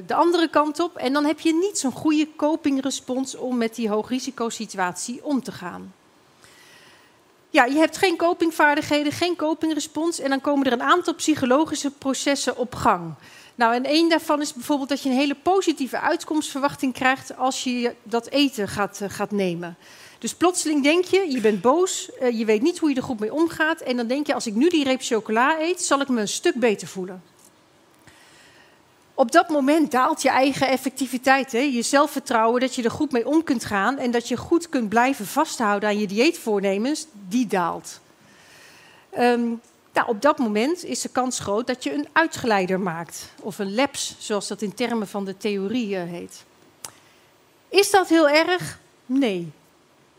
de 0.05 0.13
andere 0.15 0.49
kant 0.49 0.79
op 0.79 0.95
en 0.95 1.13
dan 1.13 1.25
heb 1.25 1.39
je 1.39 1.53
niet 1.53 1.77
zo'n 1.77 1.91
goede 1.91 2.27
copingrespons 2.35 3.35
om 3.35 3.57
met 3.57 3.75
die 3.75 3.89
hoogrisicosituatie 3.89 5.25
om 5.25 5.43
te 5.43 5.51
gaan. 5.51 5.93
Ja, 7.49 7.65
je 7.65 7.77
hebt 7.77 7.97
geen 7.97 8.17
copingvaardigheden, 8.17 9.11
geen 9.11 9.35
copingrespons 9.35 10.19
en 10.19 10.29
dan 10.29 10.41
komen 10.41 10.65
er 10.65 10.71
een 10.71 10.83
aantal 10.83 11.15
psychologische 11.15 11.91
processen 11.91 12.57
op 12.57 12.75
gang. 12.75 13.13
Nou, 13.55 13.73
en 13.73 13.83
één 13.83 14.09
daarvan 14.09 14.41
is 14.41 14.53
bijvoorbeeld 14.53 14.89
dat 14.89 15.01
je 15.01 15.09
een 15.09 15.15
hele 15.15 15.35
positieve 15.35 15.99
uitkomstverwachting 15.99 16.93
krijgt 16.93 17.37
als 17.37 17.63
je 17.63 17.95
dat 18.03 18.29
eten 18.29 18.67
gaat, 18.67 18.99
uh, 19.01 19.09
gaat 19.09 19.31
nemen. 19.31 19.77
Dus 20.19 20.35
plotseling 20.35 20.83
denk 20.83 21.05
je, 21.05 21.31
je 21.31 21.41
bent 21.41 21.61
boos, 21.61 22.09
je 22.31 22.45
weet 22.45 22.61
niet 22.61 22.77
hoe 22.77 22.89
je 22.89 22.95
er 22.95 23.03
goed 23.03 23.19
mee 23.19 23.33
omgaat. 23.33 23.81
En 23.81 23.97
dan 23.97 24.07
denk 24.07 24.27
je, 24.27 24.33
als 24.33 24.47
ik 24.47 24.55
nu 24.55 24.69
die 24.69 24.83
reep 24.83 25.01
chocola 25.01 25.59
eet, 25.59 25.81
zal 25.81 26.01
ik 26.01 26.07
me 26.07 26.21
een 26.21 26.27
stuk 26.27 26.55
beter 26.55 26.87
voelen. 26.87 27.23
Op 29.17 29.31
dat 29.31 29.49
moment 29.49 29.91
daalt 29.91 30.21
je 30.21 30.29
eigen 30.29 30.67
effectiviteit, 30.67 31.51
hè? 31.51 31.59
je 31.59 31.81
zelfvertrouwen 31.81 32.61
dat 32.61 32.75
je 32.75 32.83
er 32.83 32.91
goed 32.91 33.11
mee 33.11 33.27
om 33.27 33.43
kunt 33.43 33.65
gaan 33.65 33.97
en 33.97 34.11
dat 34.11 34.27
je 34.27 34.37
goed 34.37 34.69
kunt 34.69 34.89
blijven 34.89 35.25
vasthouden 35.25 35.89
aan 35.89 35.99
je 35.99 36.07
dieetvoornemens, 36.07 37.07
die 37.27 37.47
daalt. 37.47 37.99
Um, 39.19 39.61
nou, 39.93 40.07
op 40.07 40.21
dat 40.21 40.37
moment 40.37 40.83
is 40.83 41.01
de 41.01 41.09
kans 41.09 41.39
groot 41.39 41.67
dat 41.67 41.83
je 41.83 41.93
een 41.93 42.07
uitgeleider 42.11 42.79
maakt, 42.79 43.31
of 43.41 43.59
een 43.59 43.75
laps, 43.75 44.15
zoals 44.19 44.47
dat 44.47 44.61
in 44.61 44.73
termen 44.73 45.07
van 45.07 45.25
de 45.25 45.37
theorie 45.37 45.95
eh, 45.95 46.03
heet. 46.03 46.43
Is 47.69 47.91
dat 47.91 48.09
heel 48.09 48.29
erg? 48.29 48.79
Nee. 49.05 49.51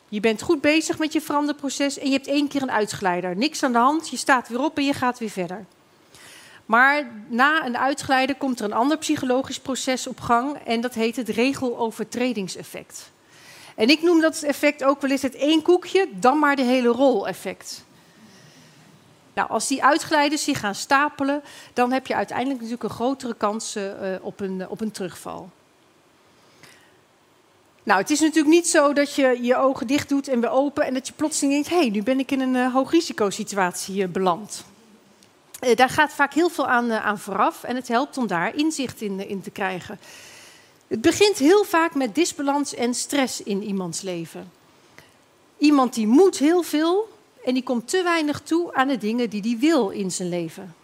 Je 0.09 0.21
bent 0.21 0.43
goed 0.43 0.61
bezig 0.61 0.99
met 0.99 1.13
je 1.13 1.21
veranderproces 1.21 1.99
en 1.99 2.07
je 2.07 2.13
hebt 2.13 2.27
één 2.27 2.49
keer 2.49 2.63
een 2.63 2.71
uitgeleider. 2.71 3.37
Niks 3.37 3.63
aan 3.63 3.73
de 3.73 3.79
hand, 3.79 4.09
je 4.09 4.17
staat 4.17 4.49
weer 4.49 4.61
op 4.61 4.77
en 4.77 4.85
je 4.85 4.93
gaat 4.93 5.19
weer 5.19 5.31
verder. 5.31 5.67
Maar 6.69 7.11
na 7.29 7.67
een 7.67 7.79
uitglijden 7.79 8.37
komt 8.37 8.59
er 8.59 8.65
een 8.65 8.73
ander 8.73 8.99
psychologisch 8.99 9.59
proces 9.59 10.07
op 10.07 10.21
gang 10.21 10.57
en 10.57 10.81
dat 10.81 10.95
heet 10.95 11.17
het 11.17 11.29
regelovertredingseffect. 11.29 13.11
En 13.75 13.89
ik 13.89 14.03
noem 14.03 14.21
dat 14.21 14.43
effect 14.43 14.85
ook 14.85 15.01
wel 15.01 15.11
eens 15.11 15.23
het 15.23 15.35
één 15.35 15.63
koekje, 15.63 16.09
dan 16.15 16.39
maar 16.39 16.57
de 16.57 16.63
hele 16.63 16.89
rol 16.89 17.29
effect. 17.29 17.85
Nou, 19.35 19.49
als 19.49 19.69
die 19.69 19.85
uitglijders 19.85 20.45
zich 20.45 20.61
gaan 20.61 20.75
stapelen, 20.75 21.43
dan 21.73 21.93
heb 21.93 22.07
je 22.07 22.15
uiteindelijk 22.15 22.61
natuurlijk 22.61 22.85
een 22.85 22.97
grotere 22.97 23.35
kans 23.35 23.77
uh, 23.77 23.85
op, 24.21 24.41
een, 24.41 24.69
op 24.69 24.81
een 24.81 24.91
terugval. 24.91 25.51
Nou, 27.83 28.01
het 28.01 28.11
is 28.11 28.21
natuurlijk 28.21 28.55
niet 28.55 28.69
zo 28.69 28.93
dat 28.93 29.15
je 29.15 29.39
je 29.43 29.57
ogen 29.57 29.87
dicht 29.87 30.09
doet 30.09 30.29
en 30.29 30.41
weer 30.41 30.51
open 30.51 30.85
en 30.85 30.95
dat 30.95 31.07
je 31.07 31.13
plotseling 31.13 31.53
denkt: 31.53 31.69
hé, 31.69 31.77
hey, 31.77 31.89
nu 31.89 32.03
ben 32.03 32.19
ik 32.19 32.31
in 32.31 32.41
een 32.41 32.55
uh, 32.55 32.73
hoogrisicosituatie 32.73 34.09
beland. 34.09 34.65
Uh, 35.61 35.75
daar 35.75 35.89
gaat 35.89 36.13
vaak 36.13 36.35
heel 36.35 36.49
veel 36.49 36.67
aan, 36.67 36.85
uh, 36.85 37.07
aan, 37.07 37.19
vooraf 37.19 37.63
en 37.65 37.77
het 37.77 37.89
helpt 37.89 38.19
om 38.19 38.27
daar 38.27 38.55
inzicht 38.55 39.01
in, 39.01 39.29
in, 39.29 39.41
te 39.41 39.51
krijgen. 39.51 40.01
Het 40.87 41.01
begint 41.01 41.39
heel 41.39 41.65
vaak 41.65 41.95
met 41.95 42.15
disbalans 42.15 42.75
en 42.75 42.95
stress 42.95 43.43
in 43.43 43.63
iemands 43.63 44.01
leven. 44.01 44.53
Iemand 45.59 45.95
die 45.95 46.07
moet 46.07 46.39
heel 46.39 46.63
veel 46.63 47.09
en 47.45 47.55
die 47.55 47.63
komt 47.63 47.89
te 47.89 48.03
weinig 48.03 48.41
toe 48.41 48.75
aan 48.75 48.89
de 48.89 48.99
dingen 48.99 49.31
die 49.31 49.41
hij 49.41 49.57
wil 49.59 49.89
in 49.89 50.11
zijn 50.11 50.29
leven. 50.29 50.75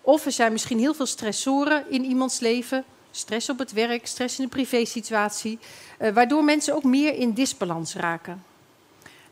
Of 0.00 0.24
er 0.24 0.32
zijn 0.32 0.52
misschien 0.52 0.78
heel 0.78 0.94
veel 0.94 1.06
stressoren 1.06 1.90
in 1.90 2.04
iemands 2.04 2.40
leven. 2.40 2.84
Stress 3.10 3.48
op 3.48 3.58
het 3.58 3.72
werk, 3.72 4.06
stress 4.06 4.38
in 4.38 4.44
een 4.44 4.50
privésituatie. 4.50 5.58
Uh, 6.00 6.10
waardoor 6.10 6.44
mensen 6.44 6.74
ook 6.74 6.84
meer 6.84 7.14
in 7.14 7.32
disbalans 7.32 7.94
raken. 7.94 8.44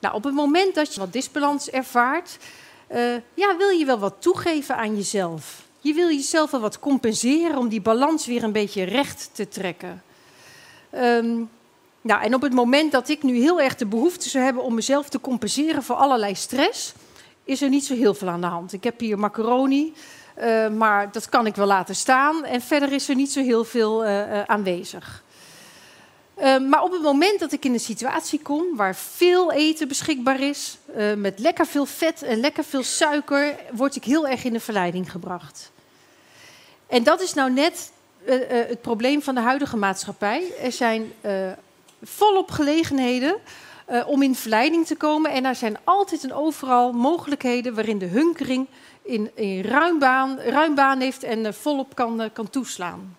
Nou, 0.00 0.14
op 0.14 0.24
het 0.24 0.34
moment 0.34 0.74
dat 0.74 0.94
je 0.94 1.00
wat 1.00 1.12
disbalans 1.12 1.70
ervaart, 1.70 2.38
uh, 2.92 3.14
ja, 3.34 3.56
wil 3.56 3.68
je 3.68 3.84
wel 3.84 3.98
wat 3.98 4.14
toegeven 4.18 4.76
aan 4.76 4.96
jezelf. 4.96 5.62
Je 5.80 5.94
wil 5.94 6.08
jezelf 6.08 6.50
wel 6.50 6.60
wat 6.60 6.78
compenseren 6.78 7.58
om 7.58 7.68
die 7.68 7.80
balans 7.80 8.26
weer 8.26 8.42
een 8.42 8.52
beetje 8.52 8.84
recht 8.84 9.30
te 9.32 9.48
trekken. 9.48 10.02
Um, 10.94 11.50
nou, 12.00 12.22
en 12.22 12.34
op 12.34 12.42
het 12.42 12.52
moment 12.52 12.92
dat 12.92 13.08
ik 13.08 13.22
nu 13.22 13.36
heel 13.36 13.60
erg 13.60 13.76
de 13.76 13.86
behoefte 13.86 14.28
zou 14.28 14.44
hebben 14.44 14.62
om 14.62 14.74
mezelf 14.74 15.08
te 15.08 15.20
compenseren 15.20 15.82
voor 15.82 15.96
allerlei 15.96 16.34
stress, 16.34 16.92
is 17.44 17.62
er 17.62 17.68
niet 17.68 17.84
zo 17.84 17.94
heel 17.94 18.14
veel 18.14 18.28
aan 18.28 18.40
de 18.40 18.46
hand. 18.46 18.72
Ik 18.72 18.84
heb 18.84 19.00
hier 19.00 19.18
macaroni, 19.18 19.92
uh, 20.38 20.68
maar 20.68 21.12
dat 21.12 21.28
kan 21.28 21.46
ik 21.46 21.54
wel 21.54 21.66
laten 21.66 21.94
staan. 21.94 22.44
En 22.44 22.60
verder 22.60 22.92
is 22.92 23.08
er 23.08 23.14
niet 23.14 23.32
zo 23.32 23.40
heel 23.40 23.64
veel 23.64 24.04
uh, 24.04 24.42
aanwezig. 26.36 26.68
maar 26.68 26.82
op 26.82 26.92
het 26.92 27.02
moment 27.02 27.40
dat 27.40 27.52
ik 27.52 27.64
in 27.64 27.72
een 27.72 27.80
situatie 27.80 28.40
kom 28.42 28.76
waar 28.76 28.96
veel 28.96 29.52
eten 29.52 29.88
beschikbaar 29.88 30.40
is, 30.40 30.78
met 31.16 31.38
lekker 31.38 31.66
veel 31.66 31.86
vet 31.86 32.22
en 32.22 32.40
lekker 32.40 32.64
veel 32.64 32.82
suiker, 32.82 33.56
word 33.72 33.96
ik 33.96 34.04
heel 34.04 34.28
erg 34.28 34.44
in 34.44 34.52
de 34.52 34.60
verleiding 34.60 35.10
gebracht. 35.10 35.72
En 36.86 37.02
dat 37.02 37.20
is 37.20 37.34
nou 37.34 37.52
net 37.52 37.92
het 38.24 38.80
probleem 38.80 39.22
van 39.22 39.34
de 39.34 39.40
huidige 39.40 39.76
maatschappij. 39.76 40.52
Er 40.62 40.72
zijn 40.72 41.12
volop 42.02 42.50
gelegenheden 42.50 43.36
om 44.06 44.22
in 44.22 44.34
verleiding 44.34 44.86
te 44.86 44.96
komen. 44.96 45.30
En 45.30 45.44
er 45.44 45.54
zijn 45.54 45.76
altijd 45.84 46.24
en 46.24 46.32
overal 46.32 46.92
mogelijkheden 46.92 47.74
waarin 47.74 47.98
de 47.98 48.06
hunkering 48.06 48.66
in, 49.02 49.30
in 49.34 49.62
ruim, 49.62 49.98
baan, 50.74 51.00
heeft 51.00 51.22
en 51.22 51.54
volop 51.54 51.94
kan, 51.94 52.30
kan 52.32 52.50
toeslaan. 52.50 53.16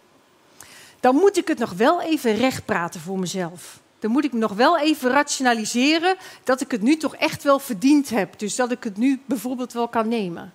Dan 1.06 1.16
moet 1.16 1.38
ik 1.38 1.48
het 1.48 1.58
nog 1.58 1.72
wel 1.72 2.02
even 2.02 2.36
recht 2.36 2.66
praten 2.66 3.00
voor 3.00 3.20
mezelf. 3.20 3.80
Dan 4.00 4.12
moet 4.12 4.24
ik 4.24 4.34
nog 4.34 4.54
wel 4.54 4.78
even 4.78 5.12
rationaliseren 5.12 6.16
dat 6.44 6.62
ik 6.62 6.72
het 6.72 6.82
nu 6.82 6.98
toch 6.98 7.16
echt 7.16 7.44
wel 7.44 7.60
verdiend 7.60 8.10
heb. 8.10 8.40
Dus 8.40 8.56
dat 8.56 8.72
ik 8.72 8.84
het 8.84 8.98
nu 8.98 9.22
bijvoorbeeld 9.26 9.74
wel 9.74 9.88
kan 9.88 10.08
nemen. 10.08 10.54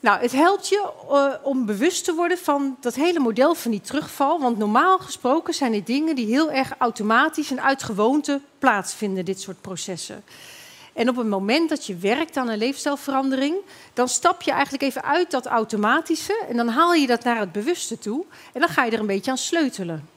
Nou, 0.00 0.20
het 0.20 0.32
helpt 0.32 0.68
je 0.68 0.90
uh, 1.10 1.32
om 1.42 1.66
bewust 1.66 2.04
te 2.04 2.14
worden 2.14 2.38
van 2.38 2.76
dat 2.80 2.94
hele 2.94 3.18
model 3.18 3.54
van 3.54 3.70
die 3.70 3.80
terugval. 3.80 4.40
Want 4.40 4.58
normaal 4.58 4.98
gesproken 4.98 5.54
zijn 5.54 5.74
het 5.74 5.86
dingen 5.86 6.14
die 6.14 6.26
heel 6.26 6.50
erg 6.50 6.72
automatisch 6.78 7.50
en 7.50 7.62
uit 7.62 7.82
gewoonte 7.82 8.40
plaatsvinden, 8.58 9.24
dit 9.24 9.40
soort 9.40 9.60
processen. 9.60 10.24
En 10.92 11.08
op 11.08 11.16
het 11.16 11.26
moment 11.26 11.68
dat 11.68 11.86
je 11.86 11.96
werkt 11.96 12.36
aan 12.36 12.48
een 12.48 12.58
leefstijlverandering, 12.58 13.56
dan 13.92 14.08
stap 14.08 14.42
je 14.42 14.50
eigenlijk 14.50 14.82
even 14.82 15.04
uit 15.04 15.30
dat 15.30 15.46
automatische 15.46 16.44
en 16.48 16.56
dan 16.56 16.68
haal 16.68 16.94
je 16.94 17.06
dat 17.06 17.24
naar 17.24 17.38
het 17.38 17.52
bewuste 17.52 17.98
toe. 17.98 18.24
En 18.52 18.60
dan 18.60 18.68
ga 18.68 18.84
je 18.84 18.90
er 18.90 19.00
een 19.00 19.06
beetje 19.06 19.30
aan 19.30 19.38
sleutelen. 19.38 20.08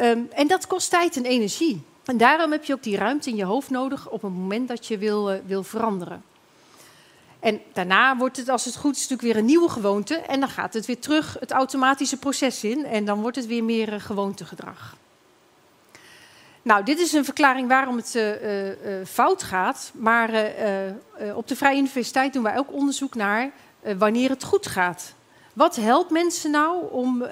Um, 0.00 0.28
en 0.32 0.46
dat 0.46 0.66
kost 0.66 0.90
tijd 0.90 1.16
en 1.16 1.24
energie. 1.24 1.82
En 2.04 2.16
daarom 2.16 2.52
heb 2.52 2.64
je 2.64 2.72
ook 2.72 2.82
die 2.82 2.96
ruimte 2.96 3.30
in 3.30 3.36
je 3.36 3.44
hoofd 3.44 3.70
nodig 3.70 4.08
op 4.08 4.22
het 4.22 4.32
moment 4.32 4.68
dat 4.68 4.86
je 4.86 4.98
wil, 4.98 5.32
uh, 5.32 5.38
wil 5.46 5.62
veranderen. 5.62 6.22
En 7.40 7.60
daarna 7.72 8.16
wordt 8.16 8.36
het, 8.36 8.48
als 8.48 8.64
het 8.64 8.76
goed 8.76 8.96
is, 8.96 9.08
natuurlijk 9.08 9.28
weer 9.28 9.36
een 9.36 9.44
nieuwe 9.48 9.68
gewoonte. 9.68 10.14
En 10.14 10.40
dan 10.40 10.48
gaat 10.48 10.74
het 10.74 10.86
weer 10.86 10.98
terug 10.98 11.36
het 11.40 11.50
automatische 11.50 12.16
proces 12.16 12.64
in. 12.64 12.84
En 12.84 13.04
dan 13.04 13.20
wordt 13.20 13.36
het 13.36 13.46
weer 13.46 13.64
meer 13.64 13.92
uh, 13.92 14.00
gewoontegedrag. 14.00 14.96
Nou, 16.66 16.84
dit 16.84 16.98
is 16.98 17.12
een 17.12 17.24
verklaring 17.24 17.68
waarom 17.68 17.96
het 17.96 18.14
uh, 18.14 18.70
uh, 18.70 19.06
fout 19.06 19.42
gaat. 19.42 19.90
Maar 19.94 20.30
op 21.34 21.48
de 21.48 21.56
Vrije 21.56 21.78
Universiteit 21.78 22.32
doen 22.32 22.42
wij 22.42 22.58
ook 22.58 22.72
onderzoek 22.72 23.14
naar 23.14 23.50
wanneer 23.96 24.30
het 24.30 24.44
goed 24.44 24.66
gaat. 24.66 25.14
Wat 25.52 25.76
helpt 25.76 26.10
mensen 26.10 26.50
nou 26.50 26.90
om 26.90 27.26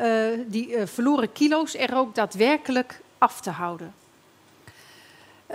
die 0.46 0.76
verloren 0.84 1.32
kilo's 1.32 1.74
er 1.74 1.94
ook 1.94 2.14
daadwerkelijk 2.14 3.00
af 3.18 3.40
te 3.40 3.50
houden? 3.50 3.94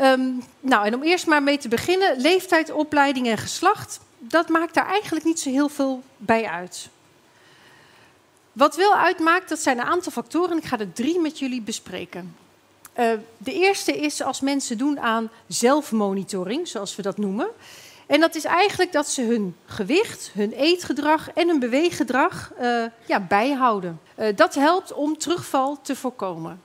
Um, 0.01 0.43
nou, 0.59 0.85
en 0.85 0.95
om 0.95 1.03
eerst 1.03 1.27
maar 1.27 1.43
mee 1.43 1.57
te 1.57 1.67
beginnen: 1.67 2.21
leeftijd, 2.21 2.71
opleiding 2.71 3.27
en 3.27 3.37
geslacht 3.37 3.99
dat 4.17 4.49
maakt 4.49 4.73
daar 4.73 4.87
eigenlijk 4.87 5.25
niet 5.25 5.39
zo 5.39 5.49
heel 5.49 5.69
veel 5.69 6.03
bij 6.17 6.45
uit. 6.45 6.89
Wat 8.51 8.75
wel 8.75 8.95
uitmaakt, 8.95 9.49
dat 9.49 9.59
zijn 9.59 9.79
een 9.79 9.85
aantal 9.85 10.11
factoren. 10.11 10.57
Ik 10.57 10.65
ga 10.65 10.79
er 10.79 10.93
drie 10.93 11.19
met 11.19 11.39
jullie 11.39 11.61
bespreken. 11.61 12.47
Uh, 12.99 13.11
de 13.37 13.53
eerste 13.53 13.97
is 13.97 14.21
als 14.21 14.41
mensen 14.41 14.77
doen 14.77 14.99
aan 14.99 15.29
zelfmonitoring, 15.47 16.67
zoals 16.67 16.95
we 16.95 17.01
dat 17.01 17.17
noemen. 17.17 17.47
En 18.07 18.19
dat 18.19 18.35
is 18.35 18.43
eigenlijk 18.43 18.91
dat 18.91 19.07
ze 19.07 19.21
hun 19.21 19.55
gewicht, 19.65 20.31
hun 20.33 20.51
eetgedrag 20.51 21.29
en 21.31 21.47
hun 21.47 21.59
beweeggedrag 21.59 22.51
uh, 22.61 22.85
ja, 23.05 23.19
bijhouden. 23.19 23.99
Uh, 24.19 24.25
dat 24.35 24.55
helpt 24.55 24.93
om 24.93 25.17
terugval 25.17 25.81
te 25.81 25.95
voorkomen. 25.95 26.61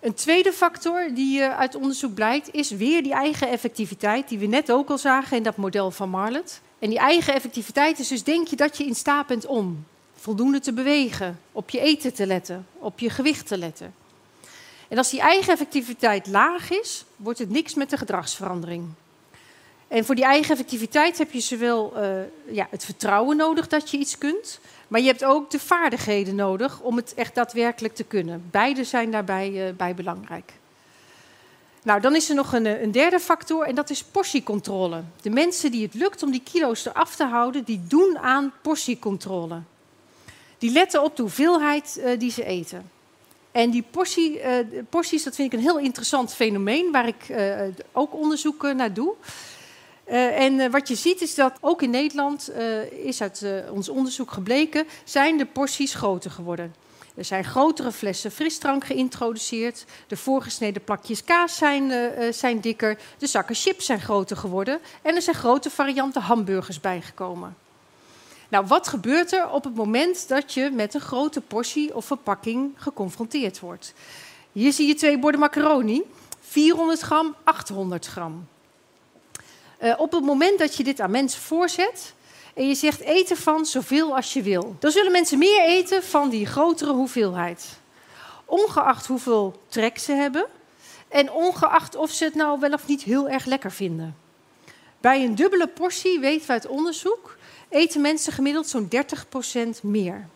Een 0.00 0.14
tweede 0.14 0.52
factor 0.52 1.10
die 1.14 1.42
uit 1.42 1.74
onderzoek 1.74 2.14
blijkt, 2.14 2.52
is 2.52 2.70
weer 2.70 3.02
die 3.02 3.12
eigen 3.12 3.48
effectiviteit, 3.48 4.28
die 4.28 4.38
we 4.38 4.46
net 4.46 4.72
ook 4.72 4.90
al 4.90 4.98
zagen 4.98 5.36
in 5.36 5.42
dat 5.42 5.56
model 5.56 5.90
van 5.90 6.08
Marlet. 6.08 6.60
En 6.78 6.88
die 6.88 6.98
eigen 6.98 7.34
effectiviteit 7.34 7.98
is 7.98 8.08
dus 8.08 8.22
denk 8.22 8.48
je 8.48 8.56
dat 8.56 8.76
je 8.76 8.84
in 8.84 8.94
staat 8.94 9.26
bent 9.26 9.46
om 9.46 9.84
voldoende 10.14 10.60
te 10.60 10.72
bewegen, 10.72 11.40
op 11.52 11.70
je 11.70 11.80
eten 11.80 12.14
te 12.14 12.26
letten, 12.26 12.66
op 12.78 12.98
je 12.98 13.10
gewicht 13.10 13.46
te 13.46 13.58
letten. 13.58 13.94
En 14.88 14.98
als 14.98 15.10
die 15.10 15.20
eigen 15.20 15.52
effectiviteit 15.52 16.26
laag 16.26 16.70
is, 16.70 17.04
wordt 17.16 17.38
het 17.38 17.50
niks 17.50 17.74
met 17.74 17.90
de 17.90 17.96
gedragsverandering. 17.96 18.88
En 19.88 20.04
voor 20.04 20.14
die 20.14 20.24
eigen 20.24 20.52
effectiviteit 20.52 21.18
heb 21.18 21.32
je 21.32 21.40
zowel 21.40 21.92
uh, 21.96 22.54
ja, 22.54 22.66
het 22.70 22.84
vertrouwen 22.84 23.36
nodig 23.36 23.68
dat 23.68 23.90
je 23.90 23.98
iets 23.98 24.18
kunt, 24.18 24.60
maar 24.88 25.00
je 25.00 25.06
hebt 25.06 25.24
ook 25.24 25.50
de 25.50 25.58
vaardigheden 25.58 26.34
nodig 26.34 26.80
om 26.80 26.96
het 26.96 27.14
echt 27.14 27.34
daadwerkelijk 27.34 27.94
te 27.94 28.04
kunnen. 28.04 28.48
Beide 28.50 28.84
zijn 28.84 29.10
daarbij 29.10 29.50
uh, 29.50 29.74
bij 29.76 29.94
belangrijk. 29.94 30.52
Nou, 31.82 32.00
dan 32.00 32.14
is 32.14 32.28
er 32.28 32.34
nog 32.34 32.52
een, 32.52 32.66
eh, 32.66 32.82
een, 32.82 32.92
derde 32.92 33.20
factor 33.20 33.66
en 33.66 33.74
dat 33.74 33.90
is 33.90 34.02
portiecontrole. 34.04 35.02
De 35.22 35.30
mensen 35.30 35.70
die 35.70 35.82
het 35.82 35.94
lukt 35.94 36.22
om 36.22 36.30
die 36.30 36.42
kilo's 36.44 36.86
eraf 36.86 37.16
te 37.16 37.24
houden, 37.24 37.64
die 37.64 37.82
doen 37.88 38.18
aan 38.18 38.52
portiecontrole. 38.62 39.60
Die 40.58 40.70
letten 40.70 41.02
op 41.02 41.16
de 41.16 41.22
hoeveelheid 41.22 42.00
die 42.18 42.30
ze 42.30 42.44
eten. 42.44 42.90
En 43.56 43.70
die 43.70 43.84
uh, 43.94 44.82
porties, 44.90 45.22
dat 45.22 45.34
vind 45.34 45.52
ik 45.52 45.58
een 45.58 45.64
heel 45.64 45.78
interessant 45.78 46.34
fenomeen 46.34 46.92
waar 46.92 47.06
ik 47.06 47.28
uh, 47.28 47.60
ook 47.92 48.14
onderzoek 48.14 48.72
naar 48.72 48.92
doe. 48.92 49.14
En 50.04 50.70
wat 50.70 50.88
je 50.88 50.94
ziet 50.94 51.20
is 51.20 51.34
dat 51.34 51.52
ook 51.60 51.82
in 51.82 51.90
Nederland, 51.90 52.50
is 52.90 53.22
uit 53.22 53.46
ons 53.70 53.88
onderzoek 53.88 54.30
gebleken, 54.30 54.86
zijn 55.04 55.36
de 55.36 55.46
porties 55.46 55.94
groter 55.94 56.30
geworden. 56.30 56.74
Er 57.14 57.24
zijn 57.24 57.44
grotere 57.44 57.92
flessen 57.92 58.30
frisdrank 58.30 58.84
geïntroduceerd. 58.84 59.84
De 60.06 60.16
voorgesneden 60.16 60.84
plakjes 60.84 61.24
kaas 61.24 61.56
zijn, 61.56 61.92
zijn 62.34 62.60
dikker. 62.60 62.98
De 63.18 63.26
zakken 63.26 63.54
chips 63.54 63.86
zijn 63.86 64.00
groter 64.00 64.36
geworden. 64.36 64.78
En 65.02 65.14
er 65.14 65.22
zijn 65.22 65.36
grote 65.36 65.70
varianten 65.70 66.22
hamburgers 66.22 66.80
bijgekomen. 66.80 67.65
Nou, 68.48 68.66
wat 68.66 68.88
gebeurt 68.88 69.32
er 69.32 69.50
op 69.50 69.64
het 69.64 69.74
moment 69.74 70.28
dat 70.28 70.54
je 70.54 70.70
met 70.70 70.94
een 70.94 71.00
grote 71.00 71.40
portie 71.40 71.94
of 71.94 72.04
verpakking 72.04 72.72
geconfronteerd 72.76 73.60
wordt? 73.60 73.92
Hier 74.52 74.72
zie 74.72 74.86
je 74.86 74.94
twee 74.94 75.18
borden 75.18 75.40
macaroni. 75.40 76.02
400 76.40 77.00
gram, 77.00 77.34
800 77.44 78.06
gram. 78.06 78.48
Uh, 79.82 79.94
op 79.96 80.12
het 80.12 80.24
moment 80.24 80.58
dat 80.58 80.76
je 80.76 80.84
dit 80.84 81.00
aan 81.00 81.10
mensen 81.10 81.40
voorzet 81.40 82.14
en 82.54 82.68
je 82.68 82.74
zegt 82.74 83.00
eten 83.00 83.36
van 83.36 83.66
zoveel 83.66 84.16
als 84.16 84.32
je 84.32 84.42
wil, 84.42 84.76
dan 84.78 84.90
zullen 84.90 85.12
mensen 85.12 85.38
meer 85.38 85.62
eten 85.64 86.02
van 86.02 86.28
die 86.28 86.46
grotere 86.46 86.92
hoeveelheid. 86.92 87.78
Ongeacht 88.44 89.06
hoeveel 89.06 89.60
trek 89.68 89.98
ze 89.98 90.12
hebben 90.12 90.46
en 91.08 91.32
ongeacht 91.32 91.96
of 91.96 92.10
ze 92.10 92.24
het 92.24 92.34
nou 92.34 92.60
wel 92.60 92.72
of 92.72 92.86
niet 92.86 93.02
heel 93.02 93.28
erg 93.28 93.44
lekker 93.44 93.72
vinden. 93.72 94.16
Bij 95.00 95.24
een 95.24 95.34
dubbele 95.34 95.68
portie, 95.68 96.20
weten 96.20 96.46
we 96.46 96.52
uit 96.52 96.66
onderzoek, 96.66 97.36
eten 97.68 98.00
mensen 98.00 98.32
gemiddeld 98.32 98.68
zo'n 98.68 98.88
30% 99.76 99.80
meer. 99.82 100.28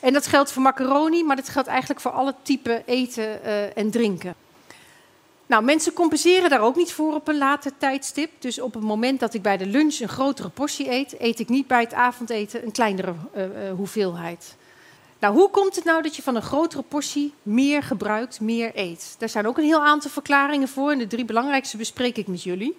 En 0.00 0.12
dat 0.12 0.26
geldt 0.26 0.52
voor 0.52 0.62
macaroni, 0.62 1.24
maar 1.24 1.36
dat 1.36 1.48
geldt 1.48 1.68
eigenlijk 1.68 2.00
voor 2.00 2.10
alle 2.10 2.34
typen 2.42 2.82
eten 2.86 3.40
uh, 3.44 3.76
en 3.76 3.90
drinken. 3.90 4.34
Nou, 5.46 5.64
mensen 5.64 5.92
compenseren 5.92 6.50
daar 6.50 6.60
ook 6.60 6.76
niet 6.76 6.92
voor 6.92 7.14
op 7.14 7.28
een 7.28 7.38
later 7.38 7.72
tijdstip. 7.78 8.30
Dus 8.38 8.60
op 8.60 8.74
het 8.74 8.82
moment 8.82 9.20
dat 9.20 9.34
ik 9.34 9.42
bij 9.42 9.56
de 9.56 9.66
lunch 9.66 9.98
een 9.98 10.08
grotere 10.08 10.48
portie 10.48 10.90
eet, 10.90 11.20
eet 11.20 11.38
ik 11.38 11.48
niet 11.48 11.66
bij 11.66 11.80
het 11.80 11.94
avondeten 11.94 12.64
een 12.64 12.72
kleinere 12.72 13.14
uh, 13.36 13.44
uh, 13.44 13.72
hoeveelheid. 13.76 14.56
Nou, 15.18 15.34
hoe 15.34 15.50
komt 15.50 15.74
het 15.74 15.84
nou 15.84 16.02
dat 16.02 16.16
je 16.16 16.22
van 16.22 16.36
een 16.36 16.42
grotere 16.42 16.82
portie 16.82 17.34
meer 17.42 17.82
gebruikt, 17.82 18.40
meer 18.40 18.70
eet? 18.74 19.14
Daar 19.18 19.28
zijn 19.28 19.46
ook 19.46 19.58
een 19.58 19.64
heel 19.64 19.84
aantal 19.84 20.10
verklaringen 20.10 20.68
voor 20.68 20.90
en 20.90 20.98
de 20.98 21.06
drie 21.06 21.24
belangrijkste 21.24 21.76
bespreek 21.76 22.16
ik 22.16 22.26
met 22.26 22.42
jullie. 22.42 22.76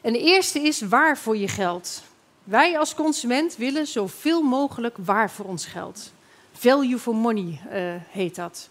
En 0.00 0.12
de 0.12 0.20
eerste 0.20 0.60
is 0.60 0.80
waar 0.80 1.18
voor 1.18 1.36
je 1.36 1.48
geld. 1.48 2.02
Wij 2.46 2.78
als 2.78 2.94
consument 2.94 3.56
willen 3.56 3.86
zoveel 3.86 4.42
mogelijk 4.42 4.96
waar 5.04 5.30
voor 5.30 5.44
ons 5.44 5.66
geld. 5.66 6.12
Value 6.52 6.98
for 6.98 7.14
money 7.14 7.60
uh, 7.72 7.94
heet 8.10 8.34
dat. 8.34 8.68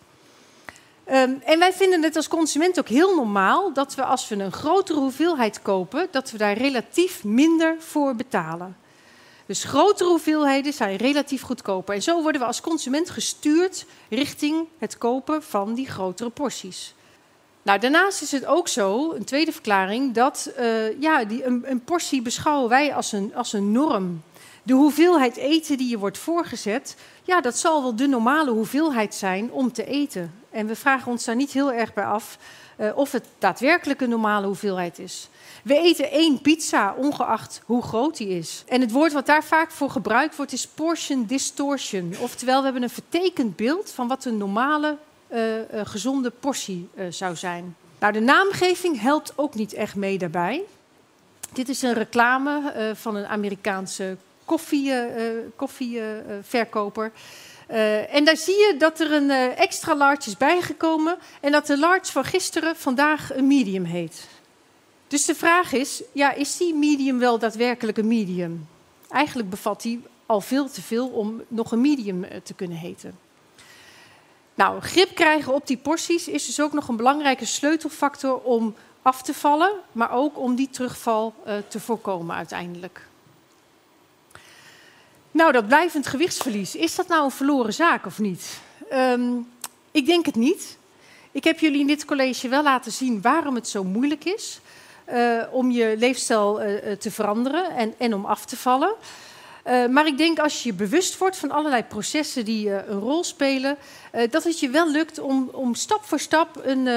Um, 1.12 1.41
en 1.44 1.60
wij 1.60 1.74
vinden 1.74 2.03
het 2.03 2.15
als 2.15 2.27
consument 2.27 2.79
ook 2.79 2.88
heel 2.88 3.15
normaal 3.15 3.74
dat 3.74 3.96
we 3.96 4.03
als 4.03 4.27
we 4.27 4.36
een 4.36 4.51
grotere 4.51 5.00
hoeveelheid 5.00 5.62
kopen, 5.62 6.08
dat 6.12 6.32
we 6.32 6.38
daar 6.38 6.58
relatief 6.58 7.24
minder 7.24 7.75
voor 7.79 8.15
betalen. 8.15 8.77
Dus 9.46 9.63
grotere 9.63 10.10
hoeveelheden 10.10 10.74
zijn 10.74 10.96
relatief 10.96 11.41
goedkoper. 11.41 11.96
En 11.96 12.03
zo 12.03 12.22
worden 12.22 12.41
we 12.41 12.48
als 12.48 12.62
consument 12.62 13.10
gestuurd 13.10 13.86
richting 14.10 14.67
het 14.77 14.98
kopen 14.98 15.44
van 15.44 15.74
die 15.74 15.88
grotere 15.88 16.29
porties. 16.29 16.94
Nou, 17.66 17.80
daarnaast 17.80 18.22
is 18.22 18.32
het 18.32 18.46
ook 18.46 18.68
zo, 18.68 19.14
een 19.14 19.24
tweede 19.24 19.52
verklaring, 19.52 20.14
dat 20.14 20.52
uh, 20.60 21.02
ja, 21.02 21.24
die, 21.24 21.46
een, 21.46 21.82
portie 21.86 22.22
beschouwen 22.22 22.70
wij 22.70 22.94
als 22.94 23.12
een, 23.12 23.36
als 23.36 23.54
een 23.54 23.72
norm. 23.72 24.22
De 24.64 24.74
hoeveelheid 24.74 25.36
eten 25.36 25.78
die 25.78 25.90
je 25.90 25.98
wordt 25.98 26.18
voorgezet, 26.18 26.96
ja, 27.24 27.42
dat 27.42 27.58
zal 27.58 27.82
wel 27.82 27.96
de 27.96 28.08
normale 28.08 28.52
hoeveelheid 28.52 29.16
zijn 29.16 29.52
om 29.52 29.72
te 29.72 29.86
eten. 29.86 30.34
En 30.50 30.68
we 30.68 30.76
vragen 30.76 31.12
ons 31.12 31.26
daar 31.26 31.36
niet 31.36 31.52
heel 31.52 31.72
erg 31.72 31.94
bij 31.94 32.06
af 32.06 32.38
uh, 32.80 32.98
of 32.98 33.12
het 33.12 33.26
daadwerkelijk 33.40 34.02
een 34.02 34.10
normale 34.10 34.46
hoeveelheid 34.46 35.00
is. 35.00 35.30
We 35.64 35.78
eten 35.80 36.12
één 36.12 36.42
pizza, 36.42 36.94
ongeacht 36.98 37.62
hoe 37.66 37.84
groot 37.84 38.18
die 38.18 38.28
is. 38.28 38.64
En 38.68 38.82
het 38.82 38.92
woord 38.92 39.14
wat 39.14 39.26
daar 39.26 39.44
vaak 39.44 39.72
voor 39.72 39.90
gebruikt 39.90 40.36
wordt 40.36 40.52
is 40.52 40.68
portion 40.68 41.26
distortion. 41.26 42.14
Oftewel, 42.20 42.58
we 42.58 42.64
hebben 42.64 42.84
een 42.84 42.90
vertekend 42.90 43.56
beeld 43.56 43.92
van 43.92 44.08
wat 44.08 44.26
een 44.26 44.38
normale, 44.38 44.98
gezonde 45.84 46.30
portie 46.30 46.89
zou 47.10 47.36
zijn. 47.36 47.75
Nou, 48.00 48.13
de 48.13 48.20
naamgeving 48.20 49.01
helpt 49.01 49.34
ook 49.36 49.56
niet 49.56 49.74
echt 49.74 49.96
mee 49.96 50.18
daarbij. 50.18 50.62
Dit 51.54 51.70
is 51.70 51.82
een 51.82 51.94
reclame 51.94 52.94
van 52.96 53.15
een 53.15 53.27
Amerikaanse 53.27 54.18
koffieverkoper. 54.46 55.51
Koffie, 55.56 56.00
en 58.10 58.25
daar 58.25 58.38
zie 58.38 58.56
je 58.56 58.75
dat 58.77 59.00
er 59.00 59.12
een 59.12 59.30
extra 59.56 59.96
large 59.96 60.30
is 60.30 60.38
bijgekomen 60.38 61.18
en 61.42 61.51
dat 61.51 61.65
de 61.65 61.77
large 61.77 62.12
van 62.12 62.24
gisteren 62.24 62.75
vandaag 62.75 63.36
een 63.36 63.48
medium 63.48 63.84
heet. 63.84 64.27
Dus 65.07 65.25
de 65.25 65.36
vraag 65.36 65.74
is, 65.74 66.03
ja, 66.12 66.33
is 66.33 66.57
die 66.57 66.74
medium 66.74 67.20
wel 67.20 67.40
daadwerkelijk 67.40 67.98
een 67.98 68.07
medium? 68.07 68.68
Eigenlijk 69.10 69.50
bevat 69.50 69.81
die 69.81 70.01
al 70.25 70.42
veel 70.42 70.70
te 70.70 70.81
veel 70.81 71.07
om 71.07 71.42
nog 71.48 71.72
een 71.72 71.81
medium 71.81 72.25
te 72.44 72.53
kunnen 72.53 72.77
heten. 72.77 73.18
Nou, 74.55 74.81
grip 74.81 75.15
krijgen 75.15 75.53
op 75.53 75.68
die 75.68 75.77
porties 75.77 76.27
is 76.27 76.46
dus 76.46 76.59
ook 76.59 76.74
nog 76.74 76.87
een 76.87 76.96
belangrijke 76.96 77.46
sleutelfactor 77.46 78.39
om 78.41 78.75
af 79.01 79.22
te 79.22 79.33
vallen, 79.33 79.72
maar 79.91 80.11
ook 80.11 80.39
om 80.39 80.55
die 80.55 80.70
terugval 80.70 81.33
te 81.68 81.79
voorkomen 81.79 82.35
uiteindelijk. 82.35 83.07
Nou, 85.31 85.51
dat 85.51 85.68
blijvend 85.68 86.07
gewichtsverlies, 86.07 86.75
is 86.75 86.96
dat 86.96 87.07
nou 87.07 87.24
een 87.24 87.31
verloren 87.31 87.74
zaak 87.74 88.05
of 88.05 88.20
niet? 88.20 88.59
Um, 88.94 89.48
ik 89.91 90.05
denk 90.05 90.25
het 90.25 90.35
niet. 90.35 90.77
Ik 91.31 91.44
heb 91.44 91.59
jullie 91.59 91.79
in 91.79 91.87
dit 91.87 92.05
college 92.05 92.48
wel 92.48 92.63
laten 92.63 92.91
zien 92.91 93.22
waarom 93.22 93.55
het 93.55 93.68
zo 93.68 93.83
moeilijk 93.83 94.25
is 94.25 94.59
uh, 95.13 95.44
om 95.51 95.72
je 95.72 95.96
leefstijl 95.98 96.63
uh, 96.63 96.91
te 96.91 97.11
veranderen 97.11 97.75
en, 97.75 97.94
en 97.98 98.13
om 98.13 98.25
af 98.25 98.46
te 98.46 98.57
vallen. 98.57 98.94
Uh, 99.68 99.88
maar 99.88 100.08
ik 100.08 100.18
denk 100.18 100.40
als 100.40 100.64
je 100.64 100.70
je 100.70 100.75
bewust 100.75 101.18
wordt 101.18 101.38
van 101.38 101.51
allerlei 101.51 101.84
processen 101.84 102.46
die 102.46 102.70
een 102.70 103.00
rol 103.00 103.24
spelen, 103.24 103.78
dat 104.30 104.44
het 104.44 104.60
je 104.60 104.70
wel 104.70 104.92
lukt 104.92 105.20
om, 105.20 105.50
om 105.51 105.75
stap 105.75 106.04
voor 106.04 106.20
stap 106.20 106.62
een 106.64 106.88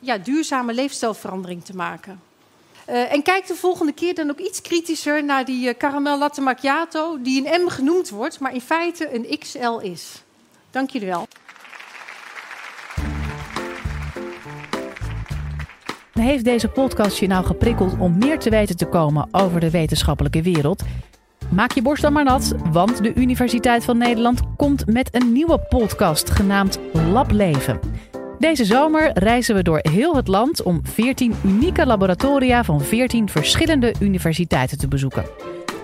ja, 0.00 0.18
duurzame 0.18 0.72
leefstijlverandering 0.72 1.64
te 1.64 1.76
maken. 1.76 2.20
En 2.84 3.22
kijk 3.22 3.46
de 3.46 3.54
volgende 3.54 3.92
keer 3.92 4.14
dan 4.14 4.30
ook 4.30 4.38
iets 4.38 4.62
kritischer 4.62 5.24
naar 5.24 5.44
die 5.44 5.76
caramel 5.76 6.18
latte 6.18 6.40
macchiato, 6.40 7.22
die 7.22 7.52
een 7.52 7.62
M 7.64 7.68
genoemd 7.68 8.08
wordt, 8.08 8.40
maar 8.40 8.54
in 8.54 8.60
feite 8.60 9.14
een 9.14 9.38
XL 9.38 9.78
is. 9.78 10.22
Dank 10.70 10.90
jullie 10.90 11.08
wel. 11.08 11.26
Heeft 16.12 16.44
deze 16.44 16.68
podcast 16.68 17.18
je 17.18 17.26
nou 17.26 17.44
geprikkeld 17.44 17.98
om 17.98 18.18
meer 18.18 18.38
te 18.38 18.50
weten 18.50 18.76
te 18.76 18.86
komen 18.86 19.28
over 19.30 19.60
de 19.60 19.70
wetenschappelijke 19.70 20.42
wereld? 20.42 20.82
Maak 21.50 21.72
je 21.72 21.82
borst 21.82 22.02
dan 22.02 22.12
maar 22.12 22.24
nat, 22.24 22.54
want 22.72 23.02
de 23.02 23.14
Universiteit 23.14 23.84
van 23.84 23.98
Nederland 23.98 24.40
komt 24.56 24.86
met 24.86 25.14
een 25.14 25.32
nieuwe 25.32 25.58
podcast 25.58 26.30
genaamd 26.30 26.78
Lableven. 26.92 27.80
Deze 28.38 28.64
zomer 28.64 29.10
reizen 29.14 29.54
we 29.54 29.62
door 29.62 29.78
heel 29.82 30.16
het 30.16 30.28
land 30.28 30.62
om 30.62 30.80
14 30.82 31.34
unieke 31.44 31.86
laboratoria 31.86 32.64
van 32.64 32.80
14 32.80 33.28
verschillende 33.28 33.94
universiteiten 34.00 34.78
te 34.78 34.88
bezoeken. 34.88 35.24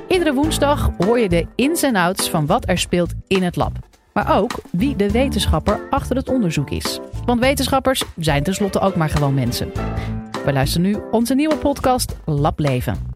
Iedere 0.09 0.35
woensdag 0.35 0.91
hoor 0.99 1.19
je 1.19 1.29
de 1.29 1.47
ins 1.55 1.83
en 1.83 1.97
outs 1.97 2.31
van 2.31 2.47
wat 2.47 2.69
er 2.69 2.79
speelt 2.79 3.13
in 3.27 3.43
het 3.43 3.57
lab. 3.57 3.73
Maar 4.13 4.39
ook 4.39 4.53
wie 4.73 4.97
de 4.97 5.11
wetenschapper 5.11 5.81
achter 5.91 6.17
het 6.17 6.29
onderzoek 6.29 6.71
is. 6.71 7.01
Want 7.25 7.41
wetenschappers 7.41 8.05
zijn 8.17 8.43
tenslotte 8.43 8.81
ook 8.81 8.97
maar 8.97 9.11
gewoon 9.11 9.35
mensen. 9.35 9.73
We 10.45 10.53
luisteren 10.53 10.87
nu 10.87 10.97
onze 11.11 11.35
nieuwe 11.35 11.57
podcast 11.57 12.17
Lableven. 12.25 13.16